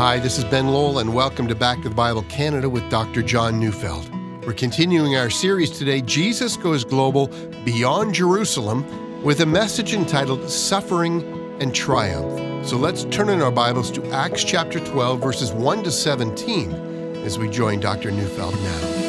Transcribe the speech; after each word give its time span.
Hi, 0.00 0.18
this 0.18 0.38
is 0.38 0.44
Ben 0.44 0.68
Lowell, 0.68 1.00
and 1.00 1.12
welcome 1.12 1.46
to 1.46 1.54
Back 1.54 1.82
to 1.82 1.90
the 1.90 1.94
Bible 1.94 2.22
Canada 2.22 2.70
with 2.70 2.88
Dr. 2.88 3.20
John 3.20 3.60
Neufeld. 3.60 4.10
We're 4.46 4.54
continuing 4.54 5.14
our 5.16 5.28
series 5.28 5.70
today, 5.70 6.00
Jesus 6.00 6.56
Goes 6.56 6.84
Global 6.84 7.26
Beyond 7.66 8.14
Jerusalem, 8.14 9.22
with 9.22 9.40
a 9.40 9.46
message 9.46 9.92
entitled 9.92 10.48
Suffering 10.48 11.22
and 11.60 11.74
Triumph. 11.74 12.66
So 12.66 12.78
let's 12.78 13.04
turn 13.10 13.28
in 13.28 13.42
our 13.42 13.50
Bibles 13.50 13.90
to 13.90 14.10
Acts 14.10 14.42
chapter 14.42 14.80
12, 14.80 15.20
verses 15.20 15.52
1 15.52 15.84
to 15.84 15.90
17, 15.90 16.72
as 17.16 17.38
we 17.38 17.50
join 17.50 17.78
Dr. 17.78 18.10
Neufeld 18.10 18.54
now. 18.54 18.99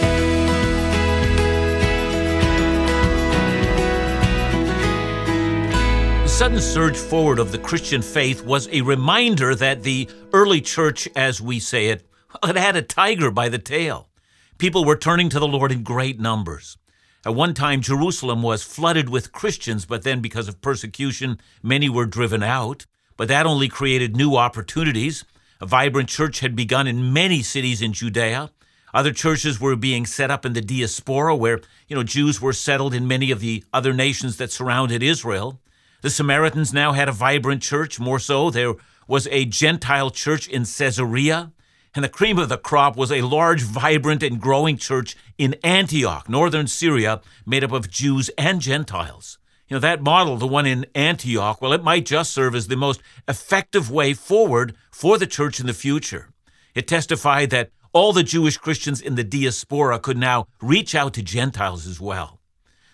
Sudden 6.41 6.59
surge 6.59 6.97
forward 6.97 7.37
of 7.37 7.51
the 7.51 7.57
Christian 7.59 8.01
faith 8.01 8.43
was 8.43 8.67
a 8.69 8.81
reminder 8.81 9.53
that 9.53 9.83
the 9.83 10.09
early 10.33 10.59
church, 10.59 11.07
as 11.15 11.39
we 11.39 11.59
say 11.59 11.89
it, 11.89 12.03
had 12.43 12.57
had 12.57 12.75
a 12.75 12.81
tiger 12.81 13.29
by 13.29 13.47
the 13.47 13.59
tail. 13.59 14.09
People 14.57 14.83
were 14.83 14.95
turning 14.95 15.29
to 15.29 15.37
the 15.37 15.47
Lord 15.47 15.71
in 15.71 15.83
great 15.83 16.19
numbers. 16.19 16.79
At 17.23 17.35
one 17.35 17.53
time, 17.53 17.79
Jerusalem 17.79 18.41
was 18.41 18.63
flooded 18.63 19.07
with 19.07 19.31
Christians, 19.31 19.85
but 19.85 20.01
then 20.01 20.19
because 20.19 20.47
of 20.47 20.61
persecution, 20.61 21.39
many 21.61 21.89
were 21.89 22.07
driven 22.07 22.41
out. 22.41 22.87
But 23.17 23.27
that 23.27 23.45
only 23.45 23.67
created 23.67 24.15
new 24.15 24.35
opportunities. 24.35 25.23
A 25.59 25.67
vibrant 25.67 26.09
church 26.09 26.39
had 26.39 26.55
begun 26.55 26.87
in 26.87 27.13
many 27.13 27.43
cities 27.43 27.83
in 27.83 27.93
Judea. 27.93 28.49
Other 28.95 29.13
churches 29.13 29.61
were 29.61 29.75
being 29.75 30.07
set 30.07 30.31
up 30.31 30.43
in 30.43 30.53
the 30.53 30.61
diaspora, 30.61 31.35
where 31.35 31.61
you 31.87 31.95
know 31.95 32.01
Jews 32.01 32.41
were 32.41 32.51
settled 32.51 32.95
in 32.95 33.07
many 33.07 33.29
of 33.29 33.41
the 33.41 33.63
other 33.71 33.93
nations 33.93 34.37
that 34.37 34.51
surrounded 34.51 35.03
Israel. 35.03 35.61
The 36.01 36.09
Samaritans 36.09 36.73
now 36.73 36.93
had 36.93 37.07
a 37.07 37.13
vibrant 37.13 37.61
church. 37.61 37.99
More 37.99 38.17
so, 38.17 38.49
there 38.49 38.73
was 39.07 39.27
a 39.27 39.45
Gentile 39.45 40.09
church 40.09 40.47
in 40.47 40.65
Caesarea. 40.65 41.51
And 41.93 42.03
the 42.03 42.09
cream 42.09 42.39
of 42.39 42.49
the 42.49 42.57
crop 42.57 42.97
was 42.97 43.11
a 43.11 43.21
large, 43.21 43.61
vibrant, 43.61 44.23
and 44.23 44.41
growing 44.41 44.77
church 44.77 45.15
in 45.37 45.55
Antioch, 45.63 46.27
northern 46.27 46.65
Syria, 46.65 47.21
made 47.45 47.63
up 47.63 47.71
of 47.71 47.91
Jews 47.91 48.31
and 48.35 48.61
Gentiles. 48.61 49.37
You 49.67 49.75
know, 49.75 49.81
that 49.81 50.01
model, 50.01 50.37
the 50.37 50.47
one 50.47 50.65
in 50.65 50.87
Antioch, 50.95 51.61
well, 51.61 51.73
it 51.73 51.83
might 51.83 52.05
just 52.05 52.33
serve 52.33 52.55
as 52.55 52.67
the 52.67 52.75
most 52.75 53.01
effective 53.27 53.91
way 53.91 54.13
forward 54.13 54.75
for 54.91 55.19
the 55.19 55.27
church 55.27 55.59
in 55.59 55.67
the 55.67 55.73
future. 55.73 56.29
It 56.73 56.87
testified 56.87 57.51
that 57.51 57.69
all 57.93 58.11
the 58.11 58.23
Jewish 58.23 58.57
Christians 58.57 59.01
in 59.01 59.15
the 59.15 59.23
diaspora 59.23 59.99
could 59.99 60.17
now 60.17 60.47
reach 60.61 60.95
out 60.95 61.13
to 61.13 61.21
Gentiles 61.21 61.85
as 61.85 62.01
well 62.01 62.40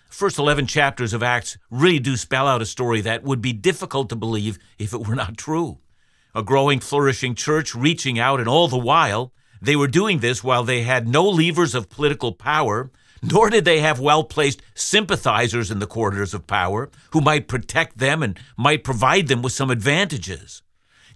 first 0.08 0.38
11 0.38 0.66
chapters 0.66 1.12
of 1.12 1.22
Acts 1.22 1.58
really 1.70 1.98
do 1.98 2.16
spell 2.16 2.46
out 2.46 2.62
a 2.62 2.66
story 2.66 3.00
that 3.02 3.22
would 3.22 3.40
be 3.40 3.52
difficult 3.52 4.08
to 4.08 4.16
believe 4.16 4.58
if 4.78 4.92
it 4.92 5.06
were 5.06 5.14
not 5.14 5.36
true. 5.36 5.78
A 6.34 6.42
growing, 6.42 6.80
flourishing 6.80 7.34
church 7.34 7.74
reaching 7.74 8.18
out, 8.18 8.40
and 8.40 8.48
all 8.48 8.68
the 8.68 8.78
while, 8.78 9.32
they 9.60 9.76
were 9.76 9.88
doing 9.88 10.18
this 10.18 10.44
while 10.44 10.62
they 10.62 10.82
had 10.82 11.08
no 11.08 11.24
levers 11.24 11.74
of 11.74 11.88
political 11.88 12.32
power, 12.32 12.90
nor 13.22 13.50
did 13.50 13.64
they 13.64 13.80
have 13.80 13.98
well 13.98 14.24
placed 14.24 14.62
sympathizers 14.74 15.70
in 15.70 15.78
the 15.78 15.86
corridors 15.86 16.34
of 16.34 16.46
power 16.46 16.90
who 17.10 17.20
might 17.20 17.48
protect 17.48 17.98
them 17.98 18.22
and 18.22 18.38
might 18.56 18.84
provide 18.84 19.28
them 19.28 19.42
with 19.42 19.52
some 19.52 19.70
advantages. 19.70 20.62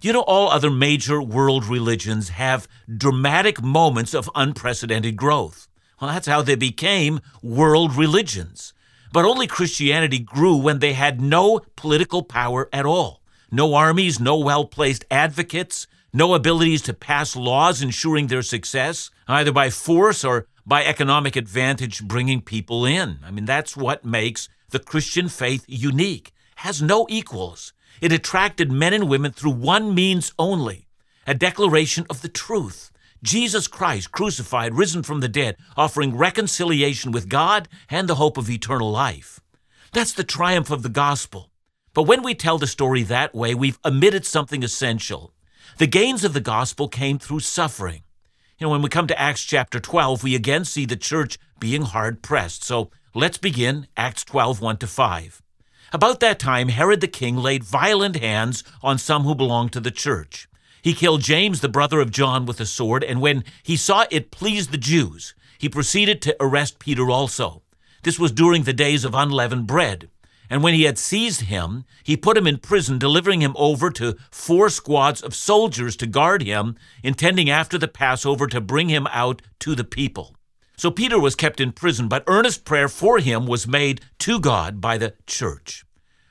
You 0.01 0.11
know, 0.11 0.21
all 0.21 0.49
other 0.49 0.69
major 0.69 1.21
world 1.21 1.65
religions 1.65 2.29
have 2.29 2.67
dramatic 2.93 3.61
moments 3.61 4.13
of 4.13 4.29
unprecedented 4.35 5.15
growth. 5.15 5.69
Well, 6.01 6.11
that's 6.11 6.27
how 6.27 6.41
they 6.41 6.55
became 6.55 7.21
world 7.41 7.95
religions. 7.95 8.73
But 9.13 9.25
only 9.25 9.45
Christianity 9.45 10.17
grew 10.17 10.57
when 10.57 10.79
they 10.79 10.93
had 10.93 11.21
no 11.21 11.61
political 11.75 12.23
power 12.23 12.67
at 12.73 12.83
all. 12.83 13.21
No 13.51 13.75
armies, 13.75 14.19
no 14.19 14.35
well 14.39 14.65
placed 14.65 15.05
advocates, 15.11 15.85
no 16.11 16.33
abilities 16.33 16.81
to 16.83 16.95
pass 16.95 17.35
laws 17.35 17.83
ensuring 17.83 18.25
their 18.25 18.41
success, 18.41 19.11
either 19.27 19.51
by 19.51 19.69
force 19.69 20.25
or 20.25 20.47
by 20.65 20.83
economic 20.83 21.35
advantage 21.35 22.03
bringing 22.03 22.41
people 22.41 22.85
in. 22.85 23.19
I 23.23 23.29
mean, 23.29 23.45
that's 23.45 23.77
what 23.77 24.03
makes 24.03 24.49
the 24.71 24.79
Christian 24.79 25.29
faith 25.29 25.63
unique. 25.67 26.33
Has 26.55 26.81
no 26.81 27.05
equals. 27.07 27.71
It 28.01 28.11
attracted 28.11 28.71
men 28.71 28.93
and 28.93 29.07
women 29.07 29.31
through 29.31 29.51
one 29.51 29.93
means 29.93 30.33
only 30.39 30.87
a 31.27 31.35
declaration 31.35 32.07
of 32.09 32.23
the 32.23 32.29
truth. 32.29 32.91
Jesus 33.23 33.69
Christ, 33.69 34.11
crucified, 34.11 34.75
risen 34.75 35.01
from 35.01 35.21
the 35.21 35.29
dead, 35.29 35.55
offering 35.77 36.17
reconciliation 36.17 37.13
with 37.13 37.29
God 37.29 37.69
and 37.89 38.07
the 38.07 38.15
hope 38.15 38.37
of 38.37 38.49
eternal 38.49 38.91
life. 38.91 39.39
That's 39.93 40.11
the 40.11 40.25
triumph 40.25 40.69
of 40.69 40.83
the 40.83 40.89
gospel. 40.89 41.49
But 41.93 42.03
when 42.03 42.21
we 42.21 42.35
tell 42.35 42.57
the 42.57 42.67
story 42.67 43.01
that 43.03 43.33
way, 43.33 43.55
we've 43.55 43.79
omitted 43.85 44.25
something 44.25 44.61
essential. 44.61 45.33
The 45.77 45.87
gains 45.87 46.25
of 46.25 46.33
the 46.33 46.41
gospel 46.41 46.89
came 46.89 47.17
through 47.17 47.39
suffering. 47.39 48.03
You 48.59 48.67
know, 48.67 48.71
when 48.71 48.81
we 48.81 48.89
come 48.89 49.07
to 49.07 49.19
Acts 49.19 49.43
chapter 49.43 49.79
12, 49.79 50.23
we 50.23 50.35
again 50.35 50.65
see 50.65 50.85
the 50.85 50.97
church 50.97 51.39
being 51.59 51.83
hard 51.83 52.21
pressed. 52.21 52.63
So 52.63 52.91
let's 53.15 53.37
begin 53.37 53.87
Acts 53.95 54.25
12, 54.25 54.59
1 54.59 54.77
to 54.77 54.87
5. 54.87 55.41
About 55.93 56.19
that 56.19 56.39
time, 56.39 56.69
Herod 56.69 56.99
the 56.99 57.07
king 57.07 57.37
laid 57.37 57.63
violent 57.63 58.17
hands 58.17 58.63
on 58.81 58.97
some 58.97 59.23
who 59.23 59.33
belonged 59.33 59.71
to 59.73 59.79
the 59.79 59.91
church. 59.91 60.47
He 60.83 60.93
killed 60.93 61.21
James, 61.21 61.61
the 61.61 61.69
brother 61.69 62.01
of 62.01 62.11
John, 62.11 62.45
with 62.45 62.59
a 62.59 62.65
sword, 62.65 63.05
and 63.05 63.21
when 63.21 63.45
he 63.63 63.77
saw 63.77 64.05
it 64.11 64.31
pleased 64.31 64.71
the 64.71 64.77
Jews, 64.77 65.33
he 65.57 65.69
proceeded 65.69 66.21
to 66.21 66.35
arrest 66.41 66.77
Peter 66.77 67.09
also. 67.09 67.63
This 68.03 68.19
was 68.19 68.33
during 68.33 68.63
the 68.63 68.73
days 68.73 69.05
of 69.05 69.15
unleavened 69.15 69.65
bread. 69.65 70.09
And 70.49 70.61
when 70.61 70.73
he 70.73 70.83
had 70.83 70.97
seized 70.97 71.43
him, 71.43 71.85
he 72.03 72.17
put 72.17 72.35
him 72.35 72.45
in 72.45 72.57
prison, 72.57 72.99
delivering 72.99 73.41
him 73.41 73.55
over 73.57 73.89
to 73.91 74.17
four 74.29 74.69
squads 74.69 75.21
of 75.21 75.33
soldiers 75.33 75.95
to 75.95 76.05
guard 76.05 76.43
him, 76.43 76.75
intending 77.01 77.49
after 77.49 77.77
the 77.77 77.87
Passover 77.87 78.45
to 78.47 78.59
bring 78.59 78.89
him 78.89 79.07
out 79.07 79.41
to 79.59 79.75
the 79.75 79.85
people. 79.85 80.35
So 80.75 80.91
Peter 80.91 81.17
was 81.17 81.33
kept 81.33 81.61
in 81.61 81.71
prison, 81.71 82.09
but 82.09 82.25
earnest 82.27 82.65
prayer 82.65 82.89
for 82.89 83.19
him 83.19 83.47
was 83.47 83.65
made 83.65 84.01
to 84.19 84.37
God 84.37 84.81
by 84.81 84.97
the 84.97 85.13
church. 85.25 85.85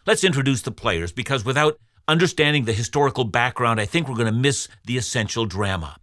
Let's 0.07 0.25
introduce 0.25 0.61
the 0.61 0.73
players, 0.73 1.11
because 1.11 1.43
without 1.43 1.79
understanding 2.13 2.65
the 2.65 2.73
historical 2.73 3.25
background, 3.25 3.81
I 3.81 3.87
think 3.87 4.07
we're 4.07 4.15
going 4.15 4.33
to 4.33 4.39
miss 4.39 4.69
the 4.85 4.99
essential 4.99 5.47
drama. 5.47 5.97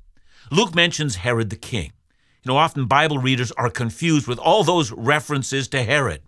Luke 0.52 0.76
mentions 0.76 1.18
Herod 1.18 1.50
the 1.52 1.56
king. 1.56 1.94
You 2.44 2.52
know, 2.52 2.58
often 2.58 2.86
Bible 2.86 3.20
readers 3.20 3.52
are 3.54 3.70
confused 3.70 4.28
with 4.28 4.40
all 4.40 4.64
those 4.64 4.92
references 4.92 5.68
to 5.70 5.84
Herod. 5.84 6.22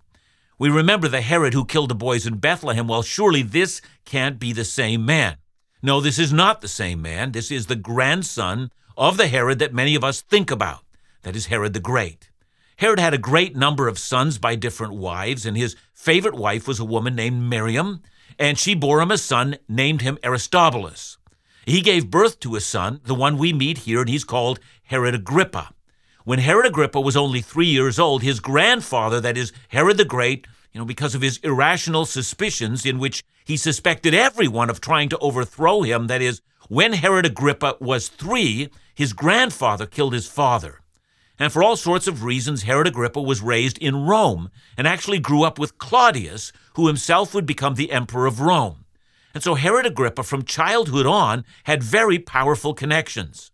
We 0.59 0.69
remember 0.69 1.07
the 1.07 1.21
Herod 1.21 1.55
who 1.55 1.65
killed 1.65 1.89
the 1.89 1.95
boys 1.95 2.27
in 2.27 2.37
Bethlehem. 2.37 2.87
Well, 2.87 3.01
surely 3.01 3.41
this 3.41 3.81
can't 4.05 4.39
be 4.39 4.53
the 4.53 4.63
same 4.63 5.03
man. 5.03 5.37
No, 5.81 5.99
this 5.99 6.19
is 6.19 6.31
not 6.31 6.61
the 6.61 6.67
same 6.67 7.01
man. 7.01 7.31
This 7.31 7.49
is 7.49 7.65
the 7.65 7.75
grandson 7.75 8.69
of 8.95 9.17
the 9.17 9.27
Herod 9.27 9.57
that 9.59 9.73
many 9.73 9.95
of 9.95 10.03
us 10.03 10.21
think 10.21 10.51
about. 10.51 10.83
That 11.23 11.35
is 11.35 11.47
Herod 11.47 11.73
the 11.73 11.79
Great. 11.79 12.29
Herod 12.77 12.99
had 12.99 13.13
a 13.13 13.17
great 13.17 13.55
number 13.55 13.87
of 13.87 13.97
sons 13.97 14.37
by 14.37 14.55
different 14.55 14.93
wives, 14.93 15.45
and 15.45 15.57
his 15.57 15.75
favorite 15.93 16.35
wife 16.35 16.67
was 16.67 16.79
a 16.79 16.85
woman 16.85 17.15
named 17.15 17.41
Miriam, 17.41 18.01
and 18.41 18.57
she 18.57 18.73
bore 18.73 18.99
him 18.99 19.11
a 19.11 19.19
son, 19.19 19.55
named 19.69 20.01
him 20.01 20.17
Aristobulus. 20.23 21.19
He 21.63 21.79
gave 21.79 22.09
birth 22.09 22.39
to 22.39 22.55
a 22.55 22.59
son, 22.59 22.99
the 23.05 23.13
one 23.13 23.37
we 23.37 23.53
meet 23.53 23.77
here, 23.79 23.99
and 23.99 24.09
he's 24.09 24.23
called 24.23 24.59
Herod 24.85 25.13
Agrippa. 25.13 25.69
When 26.25 26.39
Herod 26.39 26.65
Agrippa 26.65 26.99
was 26.99 27.15
only 27.15 27.41
three 27.41 27.67
years 27.67 27.99
old, 27.99 28.23
his 28.23 28.39
grandfather, 28.39 29.21
that 29.21 29.37
is 29.37 29.53
Herod 29.67 29.97
the 29.97 30.05
Great, 30.05 30.47
you 30.73 30.79
know, 30.79 30.85
because 30.85 31.13
of 31.13 31.21
his 31.21 31.37
irrational 31.43 32.05
suspicions 32.05 32.83
in 32.83 32.97
which 32.97 33.23
he 33.45 33.57
suspected 33.57 34.15
everyone 34.15 34.71
of 34.71 34.81
trying 34.81 35.09
to 35.09 35.19
overthrow 35.19 35.83
him, 35.83 36.07
that 36.07 36.23
is, 36.23 36.41
when 36.67 36.93
Herod 36.93 37.27
Agrippa 37.27 37.77
was 37.79 38.07
three, 38.07 38.69
his 38.95 39.13
grandfather 39.13 39.85
killed 39.85 40.13
his 40.13 40.27
father. 40.27 40.80
And 41.41 41.51
for 41.51 41.63
all 41.63 41.75
sorts 41.75 42.05
of 42.05 42.23
reasons, 42.23 42.61
Herod 42.61 42.85
Agrippa 42.85 43.19
was 43.19 43.41
raised 43.41 43.79
in 43.79 44.05
Rome 44.05 44.51
and 44.77 44.87
actually 44.87 45.17
grew 45.17 45.41
up 45.41 45.57
with 45.57 45.79
Claudius, 45.79 46.53
who 46.75 46.85
himself 46.85 47.33
would 47.33 47.47
become 47.47 47.73
the 47.73 47.91
emperor 47.91 48.27
of 48.27 48.41
Rome. 48.41 48.85
And 49.33 49.41
so 49.41 49.55
Herod 49.55 49.87
Agrippa, 49.87 50.21
from 50.21 50.43
childhood 50.43 51.07
on, 51.07 51.43
had 51.63 51.81
very 51.81 52.19
powerful 52.19 52.75
connections. 52.75 53.49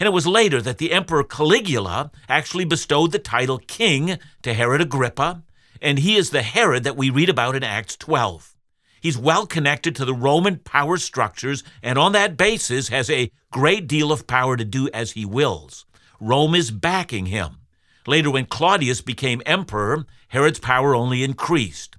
And 0.00 0.08
it 0.08 0.12
was 0.12 0.26
later 0.26 0.60
that 0.62 0.78
the 0.78 0.90
emperor 0.90 1.22
Caligula 1.22 2.10
actually 2.28 2.64
bestowed 2.64 3.12
the 3.12 3.20
title 3.20 3.58
king 3.58 4.18
to 4.42 4.52
Herod 4.52 4.80
Agrippa, 4.80 5.44
and 5.80 6.00
he 6.00 6.16
is 6.16 6.30
the 6.30 6.42
Herod 6.42 6.82
that 6.82 6.96
we 6.96 7.08
read 7.08 7.28
about 7.28 7.54
in 7.54 7.62
Acts 7.62 7.96
12. 7.98 8.56
He's 9.00 9.16
well 9.16 9.46
connected 9.46 9.94
to 9.94 10.04
the 10.04 10.12
Roman 10.12 10.56
power 10.58 10.96
structures, 10.96 11.62
and 11.84 12.00
on 12.00 12.10
that 12.14 12.36
basis 12.36 12.88
has 12.88 13.08
a 13.08 13.30
great 13.52 13.86
deal 13.86 14.10
of 14.10 14.26
power 14.26 14.56
to 14.56 14.64
do 14.64 14.88
as 14.92 15.12
he 15.12 15.24
wills. 15.24 15.84
Rome 16.20 16.54
is 16.54 16.70
backing 16.70 17.26
him. 17.26 17.58
Later, 18.06 18.30
when 18.30 18.46
Claudius 18.46 19.00
became 19.00 19.42
emperor, 19.44 20.06
Herod's 20.28 20.58
power 20.58 20.94
only 20.94 21.22
increased. 21.22 21.96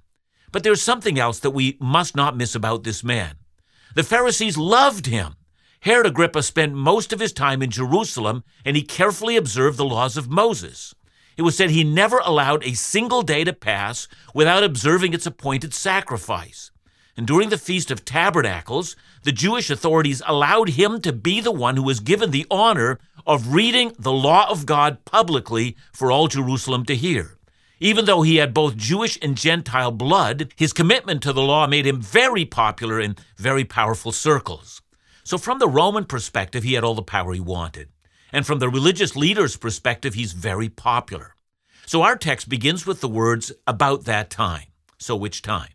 But 0.52 0.62
there's 0.62 0.82
something 0.82 1.18
else 1.18 1.38
that 1.40 1.50
we 1.50 1.76
must 1.80 2.16
not 2.16 2.36
miss 2.36 2.54
about 2.54 2.82
this 2.82 3.04
man. 3.04 3.36
The 3.94 4.02
Pharisees 4.02 4.56
loved 4.56 5.06
him. 5.06 5.36
Herod 5.80 6.06
Agrippa 6.06 6.42
spent 6.42 6.74
most 6.74 7.12
of 7.12 7.20
his 7.20 7.32
time 7.32 7.62
in 7.62 7.70
Jerusalem 7.70 8.44
and 8.64 8.76
he 8.76 8.82
carefully 8.82 9.36
observed 9.36 9.78
the 9.78 9.84
laws 9.84 10.16
of 10.16 10.28
Moses. 10.28 10.94
It 11.36 11.42
was 11.42 11.56
said 11.56 11.70
he 11.70 11.84
never 11.84 12.18
allowed 12.18 12.64
a 12.64 12.74
single 12.74 13.22
day 13.22 13.44
to 13.44 13.52
pass 13.52 14.08
without 14.34 14.62
observing 14.62 15.14
its 15.14 15.26
appointed 15.26 15.72
sacrifice. 15.72 16.70
And 17.16 17.26
during 17.26 17.48
the 17.48 17.58
Feast 17.58 17.90
of 17.90 18.04
Tabernacles, 18.04 18.94
the 19.22 19.32
Jewish 19.32 19.70
authorities 19.70 20.22
allowed 20.26 20.70
him 20.70 21.00
to 21.02 21.12
be 21.12 21.40
the 21.40 21.52
one 21.52 21.76
who 21.76 21.82
was 21.82 22.00
given 22.00 22.30
the 22.30 22.46
honor 22.50 22.98
of 23.26 23.52
reading 23.52 23.92
the 23.98 24.12
law 24.12 24.50
of 24.50 24.64
God 24.66 25.04
publicly 25.04 25.76
for 25.92 26.10
all 26.10 26.26
Jerusalem 26.26 26.84
to 26.86 26.96
hear. 26.96 27.36
Even 27.80 28.04
though 28.04 28.22
he 28.22 28.36
had 28.36 28.52
both 28.52 28.76
Jewish 28.76 29.18
and 29.22 29.36
Gentile 29.36 29.90
blood, 29.90 30.52
his 30.56 30.72
commitment 30.72 31.22
to 31.22 31.32
the 31.32 31.42
law 31.42 31.66
made 31.66 31.86
him 31.86 32.00
very 32.00 32.44
popular 32.44 33.00
in 33.00 33.16
very 33.36 33.64
powerful 33.64 34.12
circles. 34.12 34.82
So, 35.24 35.38
from 35.38 35.58
the 35.58 35.68
Roman 35.68 36.04
perspective, 36.04 36.62
he 36.62 36.74
had 36.74 36.84
all 36.84 36.94
the 36.94 37.02
power 37.02 37.32
he 37.32 37.40
wanted. 37.40 37.88
And 38.32 38.46
from 38.46 38.58
the 38.58 38.68
religious 38.68 39.16
leader's 39.16 39.56
perspective, 39.56 40.14
he's 40.14 40.32
very 40.32 40.68
popular. 40.68 41.34
So, 41.86 42.02
our 42.02 42.16
text 42.16 42.48
begins 42.48 42.86
with 42.86 43.00
the 43.00 43.08
words, 43.08 43.52
about 43.66 44.04
that 44.04 44.28
time. 44.30 44.66
So, 44.98 45.16
which 45.16 45.40
time? 45.40 45.70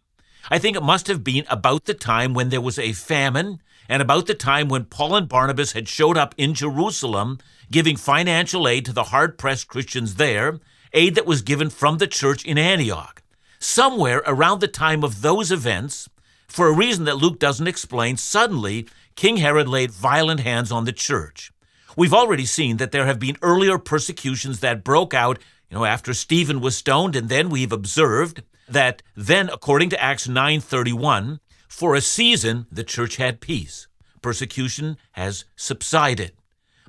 I 0.50 0.60
think 0.60 0.78
it 0.78 0.84
must 0.84 1.08
have 1.08 1.24
been 1.24 1.46
about 1.50 1.86
the 1.86 1.94
time 1.94 2.34
when 2.34 2.50
there 2.50 2.62
was 2.62 2.78
a 2.78 2.94
famine 2.94 3.62
and 3.90 4.02
about 4.02 4.28
the 4.28 4.36
time 4.36 4.68
when 4.68 4.86
Paul 4.86 5.16
and 5.16 5.28
Barnabas 5.28 5.72
had 5.72 5.88
showed 5.88 6.18
up 6.18 6.36
in 6.38 6.54
Jerusalem 6.54 7.40
giving 7.72 7.96
financial 7.96 8.68
aid 8.68 8.86
to 8.86 8.94
the 8.94 9.06
hard 9.06 9.38
pressed 9.38 9.68
Christians 9.68 10.16
there, 10.16 10.60
aid 10.94 11.16
that 11.16 11.26
was 11.26 11.42
given 11.42 11.70
from 11.70 11.98
the 11.98 12.08
church 12.08 12.46
in 12.46 12.58
Antioch. 12.58 13.24
Somewhere 13.60 14.22
around 14.28 14.60
the 14.60 14.68
time 14.68 15.04
of 15.04 15.22
those 15.22 15.52
events, 15.52 16.10
for 16.48 16.68
a 16.68 16.76
reason 16.76 17.06
that 17.06 17.18
Luke 17.18 17.40
doesn't 17.40 17.68
explain, 17.68 18.18
suddenly 18.18 18.88
King 19.16 19.38
Herod 19.38 19.68
laid 19.68 19.92
violent 19.92 20.42
hands 20.42 20.72
on 20.72 20.86
the 20.86 20.94
church. 20.94 21.52
We've 21.98 22.14
already 22.14 22.46
seen 22.46 22.78
that 22.78 22.92
there 22.92 23.06
have 23.06 23.20
been 23.20 23.38
earlier 23.42 23.80
persecutions 23.80 24.60
that 24.60 24.84
broke 24.84 25.14
out, 25.14 25.40
you 25.70 25.78
know, 25.78 25.86
after 25.86 26.14
Stephen 26.14 26.60
was 26.62 26.76
stoned, 26.76 27.16
and 27.16 27.30
then 27.30 27.50
we've 27.50 27.72
observed 27.72 28.44
that 28.68 29.02
then, 29.16 29.50
according 29.50 29.90
to 29.92 30.04
Acts 30.04 30.28
9:31, 30.28 31.40
for 31.68 31.96
a 31.96 32.02
season 32.02 32.68
the 32.72 32.84
church 32.84 33.18
had 33.18 33.42
peace. 33.42 33.88
Persecution 34.22 34.98
has 35.12 35.46
subsided. 35.56 36.34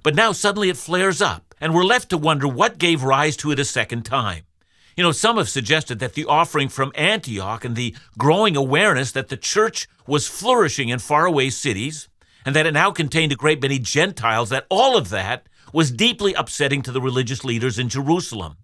But 0.03 0.15
now 0.15 0.33
suddenly 0.33 0.69
it 0.71 0.77
flares 0.77 1.21
up, 1.21 1.55
and 1.61 1.75
we're 1.75 1.85
left 1.85 2.09
to 2.11 2.19
wonder 2.19 2.47
what 2.47 2.79
gave 2.79 3.03
rise 3.03 3.37
to 3.39 3.51
it 3.51 3.59
a 3.59 3.65
second 3.65 4.05
time. 4.05 4.45
You 4.97 5.03
know, 5.03 5.13
some 5.13 5.37
have 5.37 5.51
suggested 5.51 5.99
that 5.99 6.15
the 6.15 6.25
offering 6.25 6.69
from 6.69 6.93
Antioch 6.95 7.65
and 7.65 7.77
the 7.77 7.95
growing 8.17 8.57
awareness 8.57 9.13
that 9.13 9.29
the 9.29 9.37
church 9.37 9.87
was 10.07 10.29
flourishing 10.29 10.89
in 10.89 10.99
faraway 10.99 11.51
cities, 11.51 12.09
and 12.47 12.57
that 12.57 12.67
it 12.67 12.73
now 12.73 12.91
contained 12.93 13.33
a 13.33 13.37
great 13.37 13.61
many 13.61 13.79
Gentiles, 13.79 14.49
that 14.49 14.67
all 14.71 14.97
of 14.97 15.11
that 15.11 15.49
was 15.73 15.91
deeply 15.91 16.33
upsetting 16.33 16.81
to 16.83 16.93
the 16.93 17.01
religious 17.01 17.45
leaders 17.45 17.79
in 17.79 17.89
Jerusalem. 17.89 18.57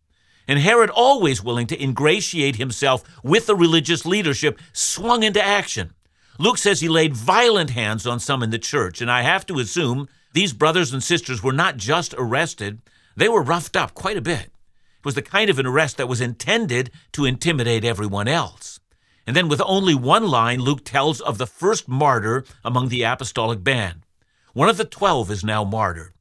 And 0.49 0.59
Herod, 0.59 0.91
always 0.91 1.43
willing 1.43 1.67
to 1.69 1.83
ingratiate 1.83 2.57
himself 2.57 3.03
with 3.23 3.47
the 3.47 3.55
religious 3.55 4.05
leadership, 4.05 4.59
swung 4.73 5.23
into 5.23 5.43
action. 5.43 5.95
Luke 6.39 6.59
says 6.59 6.81
he 6.81 6.89
laid 6.89 7.15
violent 7.15 7.71
hands 7.71 8.07
on 8.07 8.19
some 8.19 8.43
in 8.43 8.51
the 8.51 8.59
church, 8.59 9.01
and 9.01 9.11
I 9.11 9.23
have 9.23 9.47
to 9.47 9.59
assume 9.59 10.09
these 10.33 10.53
brothers 10.53 10.93
and 10.93 11.03
sisters 11.03 11.43
were 11.43 11.53
not 11.53 11.77
just 11.77 12.15
arrested, 12.17 12.81
they 13.17 13.29
were 13.29 13.43
roughed 13.43 13.77
up 13.77 13.95
quite 13.95 14.17
a 14.17 14.23
bit. 14.23 14.47
It 14.47 15.05
was 15.05 15.15
the 15.15 15.23
kind 15.23 15.51
of 15.51 15.59
an 15.59 15.67
arrest 15.67 15.99
that 15.99 16.09
was 16.09 16.21
intended 16.21 16.91
to 17.13 17.25
intimidate 17.25 17.85
everyone 17.85 18.29
else. 18.29 18.81
And 19.27 19.37
then, 19.37 19.49
with 19.49 19.61
only 19.65 19.95
one 19.95 20.27
line, 20.27 20.61
Luke 20.61 20.85
tells 20.85 21.21
of 21.21 21.39
the 21.39 21.47
first 21.47 21.87
martyr 21.87 22.45
among 22.65 22.89
the 22.89 23.03
apostolic 23.03 23.63
band. 23.63 24.03
One 24.53 24.69
of 24.69 24.79
the 24.79 24.85
twelve 24.85 25.31
is 25.31 25.45
now 25.45 25.65
martyred. 25.65 26.12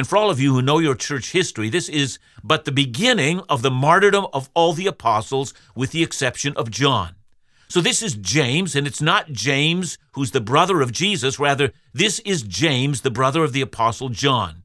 And 0.00 0.08
for 0.08 0.16
all 0.16 0.30
of 0.30 0.40
you 0.40 0.54
who 0.54 0.62
know 0.62 0.78
your 0.78 0.94
church 0.94 1.32
history, 1.32 1.68
this 1.68 1.86
is 1.86 2.18
but 2.42 2.64
the 2.64 2.72
beginning 2.72 3.42
of 3.50 3.60
the 3.60 3.70
martyrdom 3.70 4.28
of 4.32 4.48
all 4.54 4.72
the 4.72 4.86
apostles, 4.86 5.52
with 5.74 5.90
the 5.90 6.02
exception 6.02 6.54
of 6.56 6.70
John. 6.70 7.16
So 7.68 7.82
this 7.82 8.02
is 8.02 8.14
James, 8.14 8.74
and 8.74 8.86
it's 8.86 9.02
not 9.02 9.30
James 9.32 9.98
who's 10.12 10.30
the 10.30 10.40
brother 10.40 10.80
of 10.80 10.90
Jesus. 10.90 11.38
Rather, 11.38 11.74
this 11.92 12.18
is 12.20 12.40
James, 12.40 13.02
the 13.02 13.10
brother 13.10 13.44
of 13.44 13.52
the 13.52 13.60
apostle 13.60 14.08
John. 14.08 14.62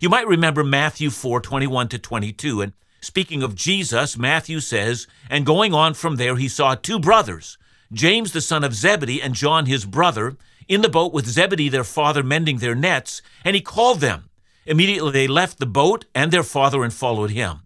You 0.00 0.10
might 0.10 0.28
remember 0.28 0.62
Matthew 0.62 1.08
4 1.08 1.40
21 1.40 1.88
to 1.88 1.98
22. 1.98 2.60
And 2.60 2.74
speaking 3.00 3.42
of 3.42 3.54
Jesus, 3.54 4.18
Matthew 4.18 4.60
says, 4.60 5.06
And 5.30 5.46
going 5.46 5.72
on 5.72 5.94
from 5.94 6.16
there, 6.16 6.36
he 6.36 6.46
saw 6.46 6.74
two 6.74 6.98
brothers, 6.98 7.56
James 7.90 8.32
the 8.32 8.42
son 8.42 8.62
of 8.62 8.74
Zebedee 8.74 9.22
and 9.22 9.32
John 9.32 9.64
his 9.64 9.86
brother, 9.86 10.36
in 10.68 10.82
the 10.82 10.90
boat 10.90 11.14
with 11.14 11.26
Zebedee 11.26 11.70
their 11.70 11.84
father 11.84 12.22
mending 12.22 12.58
their 12.58 12.74
nets, 12.74 13.22
and 13.46 13.56
he 13.56 13.62
called 13.62 14.00
them. 14.00 14.28
Immediately 14.66 15.12
they 15.12 15.26
left 15.26 15.58
the 15.58 15.66
boat 15.66 16.04
and 16.14 16.32
their 16.32 16.42
father 16.42 16.82
and 16.82 16.92
followed 16.92 17.30
him. 17.30 17.60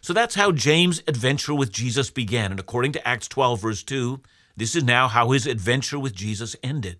So 0.00 0.12
that's 0.12 0.36
how 0.36 0.52
James' 0.52 1.02
adventure 1.08 1.54
with 1.54 1.72
Jesus 1.72 2.10
began. 2.10 2.50
And 2.50 2.60
according 2.60 2.92
to 2.92 3.08
Acts 3.08 3.28
12, 3.28 3.60
verse 3.60 3.82
2, 3.82 4.20
this 4.56 4.76
is 4.76 4.84
now 4.84 5.08
how 5.08 5.30
his 5.30 5.46
adventure 5.46 5.98
with 5.98 6.14
Jesus 6.14 6.54
ended. 6.62 6.98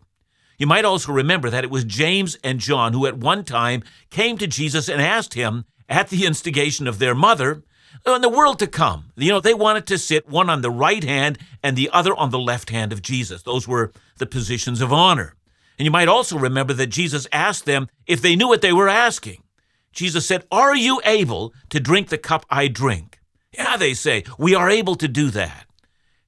You 0.58 0.66
might 0.66 0.84
also 0.84 1.12
remember 1.12 1.50
that 1.50 1.64
it 1.64 1.70
was 1.70 1.84
James 1.84 2.36
and 2.42 2.58
John 2.58 2.92
who 2.92 3.06
at 3.06 3.18
one 3.18 3.44
time 3.44 3.82
came 4.10 4.38
to 4.38 4.46
Jesus 4.46 4.88
and 4.88 5.00
asked 5.00 5.34
him, 5.34 5.64
at 5.88 6.08
the 6.08 6.26
instigation 6.26 6.86
of 6.86 6.98
their 6.98 7.14
mother, 7.14 7.62
in 8.04 8.20
the 8.20 8.28
world 8.28 8.58
to 8.58 8.66
come. 8.66 9.12
You 9.16 9.30
know, 9.32 9.40
they 9.40 9.54
wanted 9.54 9.86
to 9.86 9.98
sit 9.98 10.28
one 10.28 10.50
on 10.50 10.60
the 10.60 10.70
right 10.70 11.02
hand 11.02 11.38
and 11.62 11.76
the 11.76 11.90
other 11.92 12.14
on 12.14 12.30
the 12.30 12.38
left 12.38 12.70
hand 12.70 12.92
of 12.92 13.02
Jesus. 13.02 13.42
Those 13.42 13.66
were 13.66 13.92
the 14.18 14.26
positions 14.26 14.80
of 14.80 14.92
honor. 14.92 15.35
And 15.78 15.84
you 15.84 15.90
might 15.90 16.08
also 16.08 16.38
remember 16.38 16.72
that 16.74 16.86
Jesus 16.88 17.26
asked 17.32 17.66
them 17.66 17.88
if 18.06 18.22
they 18.22 18.36
knew 18.36 18.48
what 18.48 18.62
they 18.62 18.72
were 18.72 18.88
asking. 18.88 19.42
Jesus 19.92 20.26
said, 20.26 20.44
Are 20.50 20.74
you 20.74 21.00
able 21.04 21.54
to 21.70 21.80
drink 21.80 22.08
the 22.08 22.18
cup 22.18 22.46
I 22.50 22.68
drink? 22.68 23.20
Yeah, 23.52 23.76
they 23.76 23.94
say, 23.94 24.24
we 24.38 24.54
are 24.54 24.68
able 24.68 24.94
to 24.96 25.08
do 25.08 25.30
that. 25.30 25.66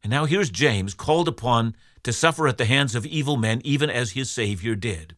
And 0.02 0.10
now 0.10 0.24
here's 0.24 0.50
James 0.50 0.94
called 0.94 1.28
upon 1.28 1.74
to 2.02 2.12
suffer 2.12 2.48
at 2.48 2.56
the 2.56 2.64
hands 2.64 2.94
of 2.94 3.04
evil 3.04 3.36
men, 3.36 3.60
even 3.64 3.90
as 3.90 4.12
his 4.12 4.30
Savior 4.30 4.74
did. 4.74 5.14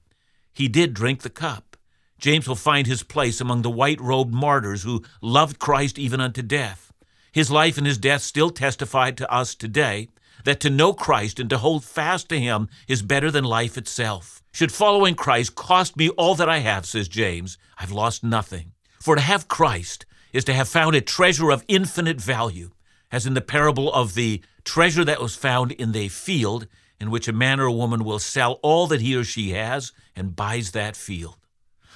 He 0.52 0.66
did 0.66 0.94
drink 0.94 1.22
the 1.22 1.30
cup. 1.30 1.76
James 2.18 2.48
will 2.48 2.56
find 2.56 2.86
his 2.86 3.02
place 3.02 3.40
among 3.40 3.62
the 3.62 3.70
white 3.70 4.00
robed 4.00 4.34
martyrs 4.34 4.82
who 4.82 5.04
loved 5.22 5.58
Christ 5.58 5.98
even 5.98 6.20
unto 6.20 6.42
death. 6.42 6.92
His 7.32 7.50
life 7.50 7.78
and 7.78 7.86
his 7.86 7.98
death 7.98 8.22
still 8.22 8.50
testify 8.50 9.12
to 9.12 9.32
us 9.32 9.54
today 9.54 10.08
that 10.44 10.60
to 10.60 10.70
know 10.70 10.92
Christ 10.92 11.38
and 11.40 11.50
to 11.50 11.58
hold 11.58 11.84
fast 11.84 12.28
to 12.28 12.40
him 12.40 12.69
is 12.88 13.02
better 13.02 13.31
than 13.31 13.44
life 13.44 13.76
itself. 13.76 14.42
Should 14.52 14.72
following 14.72 15.14
Christ 15.14 15.54
cost 15.54 15.96
me 15.96 16.08
all 16.10 16.34
that 16.34 16.48
I 16.48 16.58
have, 16.58 16.87
says 16.87 17.08
James, 17.08 17.58
I've 17.78 17.92
lost 17.92 18.25
nothing. 18.25 18.72
For 19.00 19.14
to 19.14 19.20
have 19.20 19.48
Christ 19.48 20.06
is 20.32 20.44
to 20.44 20.54
have 20.54 20.69
found 20.69 20.94
a 20.94 21.00
treasure 21.00 21.50
of 21.50 21.64
infinite 21.69 22.20
value, 22.20 22.70
as 23.12 23.26
in 23.26 23.34
the 23.34 23.40
parable 23.40 23.92
of 23.92 24.14
the 24.14 24.42
treasure 24.64 25.04
that 25.04 25.20
was 25.20 25.34
found 25.34 25.72
in 25.72 25.92
the 25.92 26.08
field, 26.08 26.66
in 27.00 27.10
which 27.10 27.28
a 27.28 27.32
man 27.32 27.60
or 27.60 27.64
a 27.64 27.72
woman 27.72 28.04
will 28.04 28.19
sell 28.19 28.60
all 28.62 28.87
that 28.87 29.00
he 29.00 29.16
or 29.16 29.25
she 29.25 29.50
has 29.50 29.92
and 30.14 30.37
buys 30.37 30.72
that 30.72 30.96
field. 30.96 31.37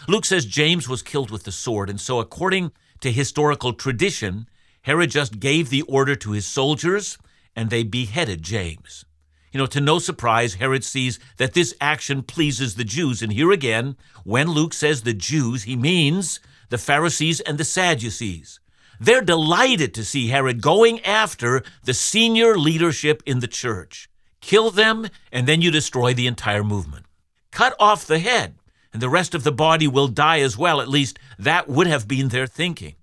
Luke 0.08 0.24
says 0.24 0.46
James 0.46 0.88
was 0.88 1.02
killed 1.02 1.30
with 1.30 1.44
the 1.44 1.52
sword, 1.52 1.90
and 1.90 2.00
so 2.00 2.20
according 2.20 2.72
to 3.00 3.12
historical 3.12 3.72
tradition, 3.72 4.48
Herod 4.82 5.10
just 5.10 5.40
gave 5.40 5.70
the 5.70 5.82
order 5.82 6.14
to 6.16 6.32
his 6.32 6.46
soldiers 6.46 7.18
and 7.56 7.70
they 7.70 7.82
beheaded 7.82 8.42
James. 8.42 9.04
You 9.52 9.58
know, 9.58 9.66
to 9.66 9.80
no 9.80 10.00
surprise, 10.00 10.54
Herod 10.54 10.82
sees 10.82 11.20
that 11.36 11.54
this 11.54 11.74
action 11.80 12.22
pleases 12.22 12.74
the 12.74 12.84
Jews. 12.84 13.22
And 13.22 13.32
here 13.32 13.52
again, 13.52 13.96
when 14.24 14.50
Luke 14.50 14.74
says 14.74 15.02
the 15.02 15.14
Jews, 15.14 15.62
he 15.62 15.76
means 15.76 16.40
the 16.70 16.78
Pharisees 16.78 17.40
and 17.40 17.56
the 17.56 17.64
Sadducees. 17.64 18.58
They're 18.98 19.22
delighted 19.22 19.94
to 19.94 20.04
see 20.04 20.28
Herod 20.28 20.60
going 20.60 21.00
after 21.04 21.62
the 21.84 21.94
senior 21.94 22.58
leadership 22.58 23.22
in 23.26 23.40
the 23.40 23.46
church. 23.46 24.08
Kill 24.40 24.70
them, 24.70 25.08
and 25.30 25.46
then 25.46 25.62
you 25.62 25.70
destroy 25.70 26.14
the 26.14 26.26
entire 26.26 26.64
movement. 26.64 27.06
Cut 27.50 27.76
off 27.78 28.06
the 28.06 28.18
head, 28.18 28.56
and 28.92 29.00
the 29.00 29.08
rest 29.08 29.34
of 29.34 29.44
the 29.44 29.52
body 29.52 29.86
will 29.86 30.08
die 30.08 30.40
as 30.40 30.58
well. 30.58 30.80
At 30.80 30.88
least 30.88 31.18
that 31.38 31.68
would 31.68 31.86
have 31.86 32.08
been 32.08 32.28
their 32.28 32.46
thinking. 32.46 32.96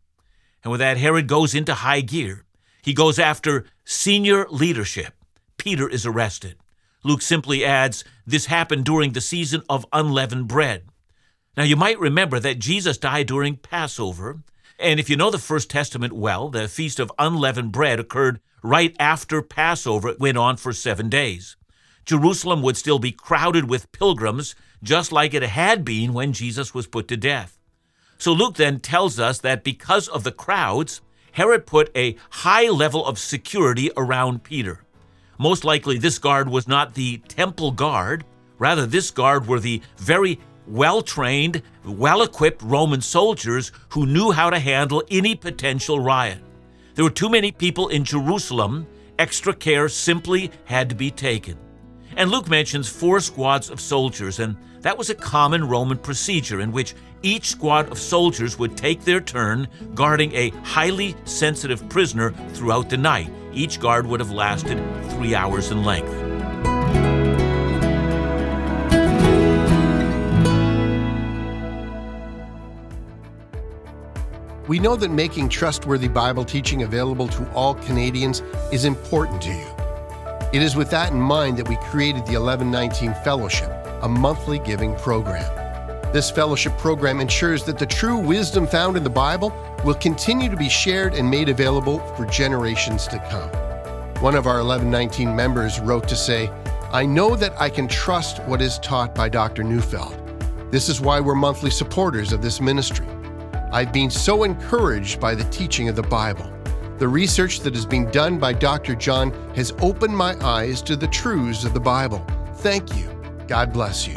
And 0.63 0.71
with 0.71 0.79
that, 0.79 0.97
Herod 0.97 1.27
goes 1.27 1.55
into 1.55 1.73
high 1.73 2.01
gear. 2.01 2.43
He 2.81 2.93
goes 2.93 3.19
after 3.19 3.65
senior 3.85 4.47
leadership. 4.49 5.13
Peter 5.57 5.87
is 5.87 6.05
arrested. 6.05 6.57
Luke 7.03 7.21
simply 7.21 7.65
adds, 7.65 8.03
This 8.25 8.47
happened 8.47 8.85
during 8.85 9.13
the 9.13 9.21
season 9.21 9.63
of 9.69 9.85
unleavened 9.91 10.47
bread. 10.47 10.83
Now, 11.57 11.63
you 11.63 11.75
might 11.75 11.99
remember 11.99 12.39
that 12.39 12.59
Jesus 12.59 12.97
died 12.97 13.27
during 13.27 13.57
Passover. 13.57 14.41
And 14.79 14.99
if 14.99 15.09
you 15.09 15.15
know 15.15 15.29
the 15.29 15.37
First 15.37 15.69
Testament 15.69 16.13
well, 16.13 16.49
the 16.49 16.67
Feast 16.67 16.99
of 16.99 17.11
Unleavened 17.19 17.71
Bread 17.71 17.99
occurred 17.99 18.39
right 18.63 18.95
after 18.99 19.41
Passover. 19.41 20.09
It 20.09 20.19
went 20.19 20.37
on 20.37 20.57
for 20.57 20.73
seven 20.73 21.09
days. 21.09 21.57
Jerusalem 22.05 22.61
would 22.63 22.77
still 22.77 22.97
be 22.97 23.11
crowded 23.11 23.69
with 23.69 23.91
pilgrims, 23.91 24.55
just 24.81 25.11
like 25.11 25.33
it 25.33 25.43
had 25.43 25.85
been 25.85 26.13
when 26.13 26.33
Jesus 26.33 26.73
was 26.73 26.87
put 26.87 27.07
to 27.09 27.17
death. 27.17 27.59
So 28.17 28.33
Luke 28.33 28.55
then 28.55 28.79
tells 28.79 29.19
us 29.19 29.39
that 29.39 29.63
because 29.63 30.07
of 30.07 30.23
the 30.23 30.31
crowds, 30.31 31.01
Herod 31.31 31.65
put 31.65 31.89
a 31.95 32.15
high 32.29 32.69
level 32.69 33.05
of 33.05 33.17
security 33.17 33.89
around 33.95 34.43
Peter. 34.43 34.83
Most 35.37 35.63
likely, 35.63 35.97
this 35.97 36.19
guard 36.19 36.49
was 36.49 36.67
not 36.67 36.93
the 36.93 37.17
temple 37.27 37.71
guard. 37.71 38.25
Rather, 38.59 38.85
this 38.85 39.09
guard 39.11 39.47
were 39.47 39.59
the 39.59 39.81
very 39.97 40.39
well 40.67 41.01
trained, 41.01 41.63
well 41.83 42.21
equipped 42.21 42.61
Roman 42.61 43.01
soldiers 43.01 43.71
who 43.89 44.05
knew 44.05 44.31
how 44.31 44.49
to 44.49 44.59
handle 44.59 45.03
any 45.09 45.35
potential 45.35 45.99
riot. 45.99 46.39
There 46.95 47.05
were 47.05 47.09
too 47.09 47.29
many 47.29 47.51
people 47.51 47.87
in 47.87 48.03
Jerusalem. 48.03 48.85
Extra 49.17 49.53
care 49.53 49.89
simply 49.89 50.51
had 50.65 50.89
to 50.89 50.95
be 50.95 51.09
taken. 51.09 51.57
And 52.15 52.29
Luke 52.29 52.49
mentions 52.49 52.89
four 52.89 53.19
squads 53.19 53.69
of 53.69 53.79
soldiers, 53.79 54.39
and 54.39 54.57
that 54.81 54.97
was 54.97 55.09
a 55.09 55.15
common 55.15 55.67
Roman 55.67 55.97
procedure 55.97 56.59
in 56.59 56.71
which 56.71 56.95
each 57.23 57.47
squad 57.47 57.89
of 57.91 57.99
soldiers 57.99 58.57
would 58.57 58.75
take 58.75 59.01
their 59.01 59.21
turn 59.21 59.67
guarding 59.93 60.33
a 60.33 60.49
highly 60.63 61.15
sensitive 61.25 61.87
prisoner 61.89 62.31
throughout 62.53 62.89
the 62.89 62.97
night. 62.97 63.31
Each 63.53 63.79
guard 63.79 64.07
would 64.07 64.19
have 64.19 64.31
lasted 64.31 64.77
three 65.11 65.35
hours 65.35 65.71
in 65.71 65.83
length. 65.83 66.11
We 74.67 74.79
know 74.79 74.95
that 74.95 75.11
making 75.11 75.49
trustworthy 75.49 76.07
Bible 76.07 76.45
teaching 76.45 76.83
available 76.83 77.27
to 77.27 77.51
all 77.51 77.75
Canadians 77.75 78.41
is 78.71 78.85
important 78.85 79.41
to 79.41 79.49
you. 79.49 79.67
It 80.53 80.61
is 80.61 80.75
with 80.75 80.89
that 80.91 81.11
in 81.11 81.19
mind 81.19 81.57
that 81.57 81.67
we 81.67 81.75
created 81.77 82.25
the 82.25 82.37
1119 82.39 83.13
Fellowship, 83.23 83.69
a 84.03 84.09
monthly 84.09 84.59
giving 84.59 84.95
program. 84.95 85.43
This 86.13 86.29
fellowship 86.29 86.77
program 86.77 87.21
ensures 87.21 87.63
that 87.63 87.79
the 87.79 87.85
true 87.85 88.17
wisdom 88.17 88.67
found 88.67 88.97
in 88.97 89.03
the 89.03 89.09
Bible 89.09 89.53
will 89.85 89.95
continue 89.95 90.49
to 90.49 90.57
be 90.57 90.67
shared 90.67 91.13
and 91.13 91.29
made 91.29 91.47
available 91.47 91.99
for 92.15 92.25
generations 92.25 93.07
to 93.07 93.17
come. 93.29 93.49
One 94.21 94.35
of 94.35 94.45
our 94.45 94.57
1119 94.57 95.33
members 95.35 95.79
wrote 95.79 96.07
to 96.09 96.15
say, 96.15 96.49
I 96.91 97.05
know 97.05 97.37
that 97.37 97.53
I 97.59 97.69
can 97.69 97.87
trust 97.87 98.39
what 98.43 98.61
is 98.61 98.77
taught 98.79 99.15
by 99.15 99.29
Dr. 99.29 99.63
Neufeld. 99.63 100.17
This 100.69 100.89
is 100.89 100.99
why 100.99 101.21
we're 101.21 101.35
monthly 101.35 101.71
supporters 101.71 102.33
of 102.33 102.41
this 102.41 102.59
ministry. 102.59 103.07
I've 103.71 103.93
been 103.93 104.09
so 104.09 104.43
encouraged 104.43 105.21
by 105.21 105.33
the 105.33 105.45
teaching 105.45 105.87
of 105.87 105.95
the 105.95 106.03
Bible. 106.03 106.51
The 106.97 107.07
research 107.07 107.61
that 107.61 107.73
has 107.73 107.85
been 107.85 108.11
done 108.11 108.37
by 108.37 108.51
Dr. 108.51 108.95
John 108.95 109.31
has 109.55 109.73
opened 109.81 110.15
my 110.15 110.35
eyes 110.45 110.81
to 110.83 110.97
the 110.97 111.07
truths 111.07 111.63
of 111.63 111.73
the 111.73 111.79
Bible. 111.79 112.25
Thank 112.55 112.95
you. 112.97 113.20
God 113.51 113.73
bless 113.73 114.07
you. 114.07 114.15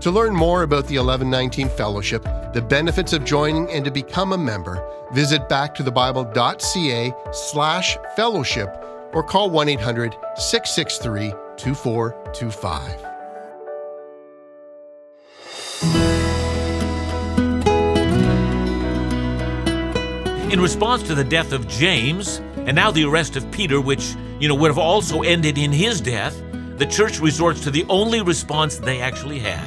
To 0.00 0.10
learn 0.10 0.34
more 0.34 0.62
about 0.62 0.86
the 0.86 0.96
1119 0.96 1.68
Fellowship, 1.68 2.22
the 2.54 2.62
benefits 2.66 3.12
of 3.12 3.22
joining, 3.22 3.70
and 3.70 3.84
to 3.84 3.90
become 3.90 4.32
a 4.32 4.38
member, 4.38 4.82
visit 5.12 5.50
backtothebible.ca 5.50 7.12
slash 7.30 7.98
fellowship 8.16 8.74
or 9.12 9.22
call 9.22 9.50
1 9.50 9.68
800 9.68 10.16
663 10.36 11.34
2425. 11.58 13.04
In 20.50 20.58
response 20.58 21.02
to 21.02 21.14
the 21.14 21.24
death 21.24 21.52
of 21.52 21.68
James, 21.68 22.38
and 22.56 22.74
now 22.74 22.90
the 22.90 23.04
arrest 23.04 23.36
of 23.36 23.50
Peter, 23.50 23.78
which, 23.78 24.14
you 24.40 24.48
know, 24.48 24.54
would 24.54 24.70
have 24.70 24.78
also 24.78 25.20
ended 25.20 25.58
in 25.58 25.70
his 25.70 26.00
death, 26.00 26.40
the 26.78 26.86
church 26.86 27.18
resorts 27.18 27.60
to 27.60 27.72
the 27.72 27.84
only 27.88 28.22
response 28.22 28.78
they 28.78 29.00
actually 29.00 29.40
had. 29.40 29.66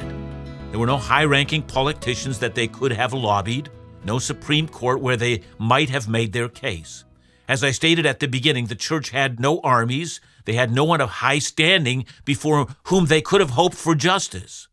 There 0.70 0.80
were 0.80 0.86
no 0.86 0.96
high 0.96 1.24
ranking 1.24 1.60
politicians 1.60 2.38
that 2.38 2.54
they 2.54 2.66
could 2.66 2.90
have 2.90 3.12
lobbied, 3.12 3.68
no 4.02 4.18
Supreme 4.18 4.66
Court 4.66 4.98
where 4.98 5.18
they 5.18 5.42
might 5.58 5.90
have 5.90 6.08
made 6.08 6.32
their 6.32 6.48
case. 6.48 7.04
As 7.46 7.62
I 7.62 7.70
stated 7.70 8.06
at 8.06 8.20
the 8.20 8.28
beginning, 8.28 8.66
the 8.66 8.74
church 8.74 9.10
had 9.10 9.38
no 9.38 9.60
armies, 9.60 10.22
they 10.46 10.54
had 10.54 10.72
no 10.72 10.84
one 10.84 11.02
of 11.02 11.10
high 11.10 11.38
standing 11.38 12.06
before 12.24 12.66
whom 12.84 13.06
they 13.06 13.20
could 13.20 13.42
have 13.42 13.50
hoped 13.50 13.76
for 13.76 13.94
justice. 13.94 14.68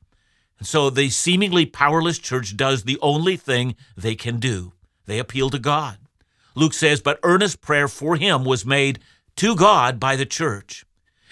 And 0.59 0.67
so 0.67 0.89
the 0.89 1.09
seemingly 1.09 1.65
powerless 1.65 2.19
church 2.19 2.55
does 2.55 2.83
the 2.83 2.99
only 3.01 3.35
thing 3.35 3.75
they 3.97 4.15
can 4.15 4.39
do 4.39 4.71
they 5.07 5.19
appeal 5.19 5.49
to 5.49 5.59
God. 5.59 5.97
Luke 6.55 6.73
says, 6.73 7.01
But 7.01 7.19
earnest 7.23 7.59
prayer 7.59 7.89
for 7.89 8.15
him 8.15 8.45
was 8.45 8.65
made 8.65 8.99
to 9.35 9.57
God 9.57 9.99
by 9.99 10.15
the 10.15 10.25
church. 10.25 10.85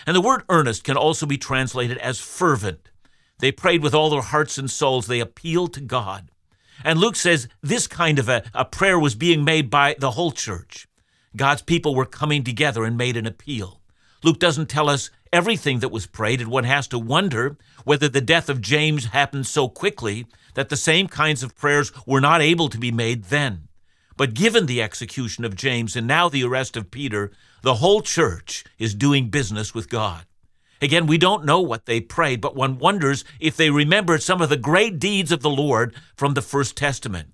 And 0.08 0.16
the 0.16 0.22
word 0.22 0.44
earnest 0.48 0.86
can 0.86 0.96
also 0.96 1.26
be 1.26 1.38
translated 1.38 1.98
as 1.98 2.20
fervent. 2.20 2.90
They 3.40 3.52
prayed 3.52 3.84
with 3.84 3.94
all 3.94 4.10
their 4.10 4.22
hearts 4.22 4.58
and 4.58 4.72
souls. 4.72 5.06
They 5.06 5.20
appealed 5.20 5.74
to 5.74 5.82
God. 5.82 6.32
And 6.84 6.98
Luke 6.98 7.18
says 7.18 7.50
this 7.62 7.88
kind 7.88 8.18
of 8.18 8.30
a, 8.30 8.44
a 8.54 8.64
prayer 8.64 8.98
was 8.98 9.16
being 9.16 9.44
made 9.44 9.70
by 9.70 9.96
the 10.00 10.12
whole 10.12 10.32
church. 10.32 10.88
God's 11.36 11.62
people 11.62 11.94
were 11.94 12.06
coming 12.06 12.44
together 12.44 12.86
and 12.86 12.98
made 12.98 13.18
an 13.18 13.26
appeal. 13.26 13.82
Luke 14.24 14.40
doesn't 14.40 14.70
tell 14.70 14.90
us 14.90 15.10
everything 15.34 15.80
that 15.80 15.90
was 15.90 16.08
prayed, 16.08 16.40
and 16.40 16.50
one 16.50 16.64
has 16.64 16.88
to 16.88 16.98
wonder 16.98 17.58
whether 17.84 18.08
the 18.08 18.22
death 18.22 18.48
of 18.50 18.62
James 18.62 19.06
happened 19.08 19.46
so 19.46 19.68
quickly 19.68 20.26
that 20.54 20.70
the 20.70 20.78
same 20.78 21.08
kinds 21.08 21.44
of 21.44 21.56
prayers 21.56 21.92
were 22.06 22.22
not 22.22 22.42
able 22.42 22.70
to 22.70 22.78
be 22.78 22.92
made 22.92 23.26
then. 23.26 23.67
But 24.18 24.34
given 24.34 24.66
the 24.66 24.82
execution 24.82 25.46
of 25.46 25.56
James 25.56 25.96
and 25.96 26.08
now 26.08 26.28
the 26.28 26.44
arrest 26.44 26.76
of 26.76 26.92
Peter, 26.92 27.32
the 27.62 27.76
whole 27.76 28.02
church 28.02 28.66
is 28.80 28.96
doing 28.96 29.30
business 29.30 29.76
with 29.76 29.90
God. 29.90 30.26
Again, 30.82 31.08
we 31.08 31.18
don't 31.18 31.46
know 31.46 31.62
what 31.62 31.86
they 31.86 32.02
prayed, 32.02 32.42
but 32.42 32.56
one 32.56 32.80
wonders 32.80 33.24
if 33.40 33.56
they 33.56 33.70
remembered 33.70 34.22
some 34.22 34.42
of 34.42 34.50
the 34.50 34.58
great 34.58 35.00
deeds 35.00 35.32
of 35.32 35.42
the 35.42 35.50
Lord 35.50 35.96
from 36.16 36.34
the 36.34 36.42
First 36.42 36.76
Testament. 36.76 37.30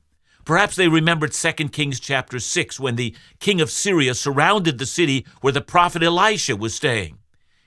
Perhaps 0.45 0.75
they 0.75 0.89
remembered 0.89 1.31
2 1.31 1.51
Kings 1.69 2.01
chapter 2.01 2.37
6 2.37 2.79
when 2.79 2.97
the 2.97 3.15
king 3.39 3.61
of 3.61 3.71
Syria 3.71 4.13
surrounded 4.13 4.77
the 4.77 4.85
city 4.85 5.25
where 5.39 5.53
the 5.53 5.61
prophet 5.61 6.03
Elisha 6.03 6.55
was 6.57 6.75
staying, 6.75 7.17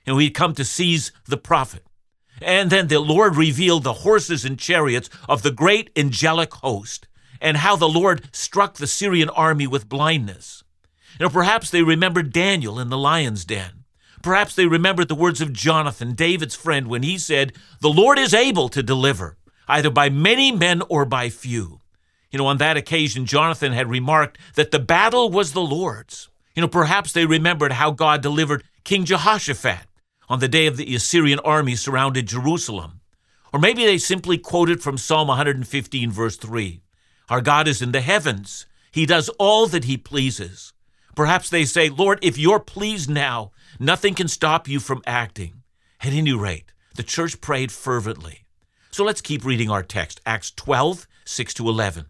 and 0.05 0.19
he'd 0.21 0.31
come 0.31 0.53
to 0.53 0.63
seize 0.65 1.11
the 1.25 1.37
prophet. 1.37 1.83
And 2.39 2.69
then 2.69 2.87
the 2.87 2.99
Lord 2.99 3.35
revealed 3.35 3.83
the 3.83 3.93
horses 3.93 4.45
and 4.45 4.59
chariots 4.59 5.09
of 5.27 5.41
the 5.41 5.51
great 5.51 5.89
angelic 5.95 6.53
host 6.53 7.07
and 7.41 7.57
how 7.57 7.75
the 7.75 7.89
Lord 7.89 8.29
struck 8.31 8.75
the 8.75 8.87
Syrian 8.87 9.29
army 9.29 9.67
with 9.67 9.89
blindness. 9.89 10.63
You 11.19 11.25
know, 11.25 11.29
perhaps 11.29 11.69
they 11.69 11.83
remembered 11.83 12.33
Daniel 12.33 12.79
in 12.79 12.89
the 12.89 12.97
lion's 12.97 13.45
den. 13.45 13.85
Perhaps 14.21 14.55
they 14.55 14.65
remembered 14.65 15.07
the 15.07 15.15
words 15.15 15.41
of 15.41 15.53
Jonathan, 15.53 16.13
David's 16.13 16.55
friend, 16.55 16.87
when 16.87 17.03
he 17.03 17.17
said, 17.17 17.53
The 17.81 17.89
Lord 17.89 18.19
is 18.19 18.33
able 18.33 18.69
to 18.69 18.83
deliver, 18.83 19.37
either 19.67 19.89
by 19.89 20.09
many 20.09 20.51
men 20.51 20.81
or 20.89 21.05
by 21.05 21.29
few. 21.29 21.79
You 22.31 22.39
know, 22.39 22.47
on 22.47 22.57
that 22.57 22.77
occasion, 22.77 23.25
Jonathan 23.25 23.73
had 23.73 23.89
remarked 23.89 24.37
that 24.55 24.71
the 24.71 24.79
battle 24.79 25.29
was 25.29 25.53
the 25.53 25.61
Lord's. 25.61 26.29
You 26.55 26.61
know, 26.61 26.67
perhaps 26.67 27.13
they 27.13 27.25
remembered 27.25 27.73
how 27.73 27.91
God 27.91 28.21
delivered 28.21 28.63
King 28.83 29.05
Jehoshaphat 29.05 29.85
on 30.27 30.39
the 30.39 30.47
day 30.47 30.67
of 30.67 30.77
the 30.77 30.93
Assyrian 30.95 31.39
army 31.39 31.75
surrounded 31.75 32.27
Jerusalem. 32.27 33.01
Or 33.53 33.59
maybe 33.59 33.85
they 33.85 33.97
simply 33.97 34.37
quoted 34.37 34.81
from 34.81 34.97
Psalm 34.97 35.29
115, 35.29 36.11
verse 36.11 36.37
3 36.37 36.81
our 37.29 37.41
God 37.41 37.67
is 37.67 37.81
in 37.81 37.91
the 37.91 38.01
heavens. 38.01 38.65
He 38.91 39.05
does 39.05 39.29
all 39.37 39.67
that 39.67 39.83
He 39.83 39.97
pleases. 39.97 40.73
Perhaps 41.15 41.49
they 41.49 41.65
say, 41.65 41.89
Lord, 41.89 42.19
if 42.21 42.37
you're 42.37 42.59
pleased 42.59 43.09
now, 43.09 43.51
nothing 43.79 44.13
can 44.13 44.27
stop 44.27 44.67
you 44.67 44.79
from 44.79 45.01
acting. 45.05 45.63
At 46.01 46.13
any 46.13 46.33
rate, 46.33 46.71
the 46.95 47.03
church 47.03 47.41
prayed 47.41 47.71
fervently. 47.71 48.45
So 48.91 49.03
let's 49.03 49.21
keep 49.21 49.43
reading 49.43 49.69
our 49.69 49.83
text, 49.83 50.21
Acts 50.25 50.51
12, 50.51 51.07
6 51.25 51.53
to 51.55 51.67
11. 51.67 52.05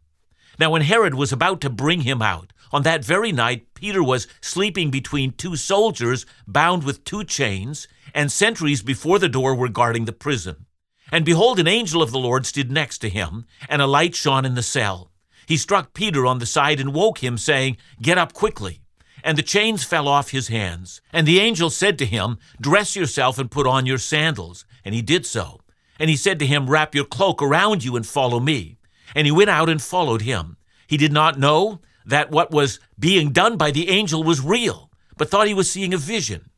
Now, 0.59 0.71
when 0.71 0.83
Herod 0.83 1.15
was 1.15 1.31
about 1.31 1.61
to 1.61 1.69
bring 1.69 2.01
him 2.01 2.21
out, 2.21 2.53
on 2.71 2.83
that 2.83 3.03
very 3.03 3.31
night, 3.31 3.73
Peter 3.73 4.03
was 4.03 4.27
sleeping 4.41 4.91
between 4.91 5.31
two 5.31 5.55
soldiers 5.55 6.25
bound 6.45 6.83
with 6.83 7.03
two 7.03 7.23
chains, 7.23 7.87
and 8.13 8.31
sentries 8.31 8.81
before 8.81 9.19
the 9.19 9.29
door 9.29 9.55
were 9.55 9.69
guarding 9.69 10.05
the 10.05 10.13
prison. 10.13 10.66
And 11.11 11.23
behold, 11.25 11.59
an 11.59 11.67
angel 11.67 12.01
of 12.01 12.11
the 12.11 12.19
Lord 12.19 12.45
stood 12.45 12.71
next 12.71 12.97
to 12.99 13.09
him, 13.09 13.45
and 13.69 13.81
a 13.81 13.87
light 13.87 14.15
shone 14.15 14.45
in 14.45 14.55
the 14.55 14.63
cell. 14.63 15.11
He 15.47 15.55
struck 15.55 15.93
Peter 15.93 16.25
on 16.25 16.39
the 16.39 16.45
side 16.45 16.79
and 16.79 16.93
woke 16.93 17.23
him, 17.23 17.37
saying, 17.37 17.77
Get 18.01 18.17
up 18.17 18.33
quickly. 18.33 18.81
And 19.23 19.37
the 19.37 19.43
chains 19.43 19.83
fell 19.83 20.07
off 20.07 20.31
his 20.31 20.49
hands. 20.49 21.01
And 21.11 21.27
the 21.27 21.39
angel 21.39 21.69
said 21.69 21.97
to 21.99 22.05
him, 22.05 22.37
Dress 22.59 22.95
yourself 22.95 23.39
and 23.39 23.49
put 23.49 23.65
on 23.65 23.85
your 23.85 23.97
sandals. 23.97 24.65
And 24.83 24.93
he 24.93 25.01
did 25.01 25.25
so. 25.25 25.61
And 25.99 26.09
he 26.09 26.15
said 26.15 26.39
to 26.39 26.45
him, 26.45 26.69
Wrap 26.69 26.93
your 26.93 27.05
cloak 27.05 27.41
around 27.41 27.83
you 27.83 27.95
and 27.95 28.05
follow 28.05 28.39
me. 28.39 28.77
And 29.15 29.25
he 29.25 29.31
went 29.31 29.49
out 29.49 29.69
and 29.69 29.81
followed 29.81 30.21
him. 30.21 30.57
He 30.85 30.97
did 30.97 31.11
not 31.11 31.39
know 31.39 31.79
that 32.05 32.31
what 32.31 32.51
was 32.51 32.79
being 32.99 33.31
done 33.31 33.57
by 33.57 33.71
the 33.71 33.89
angel 33.89 34.23
was 34.23 34.41
real, 34.41 34.91
but 35.17 35.29
thought 35.29 35.47
he 35.47 35.53
was 35.53 35.69
seeing 35.69 35.93
a 35.93 35.97
vision. 35.97 36.49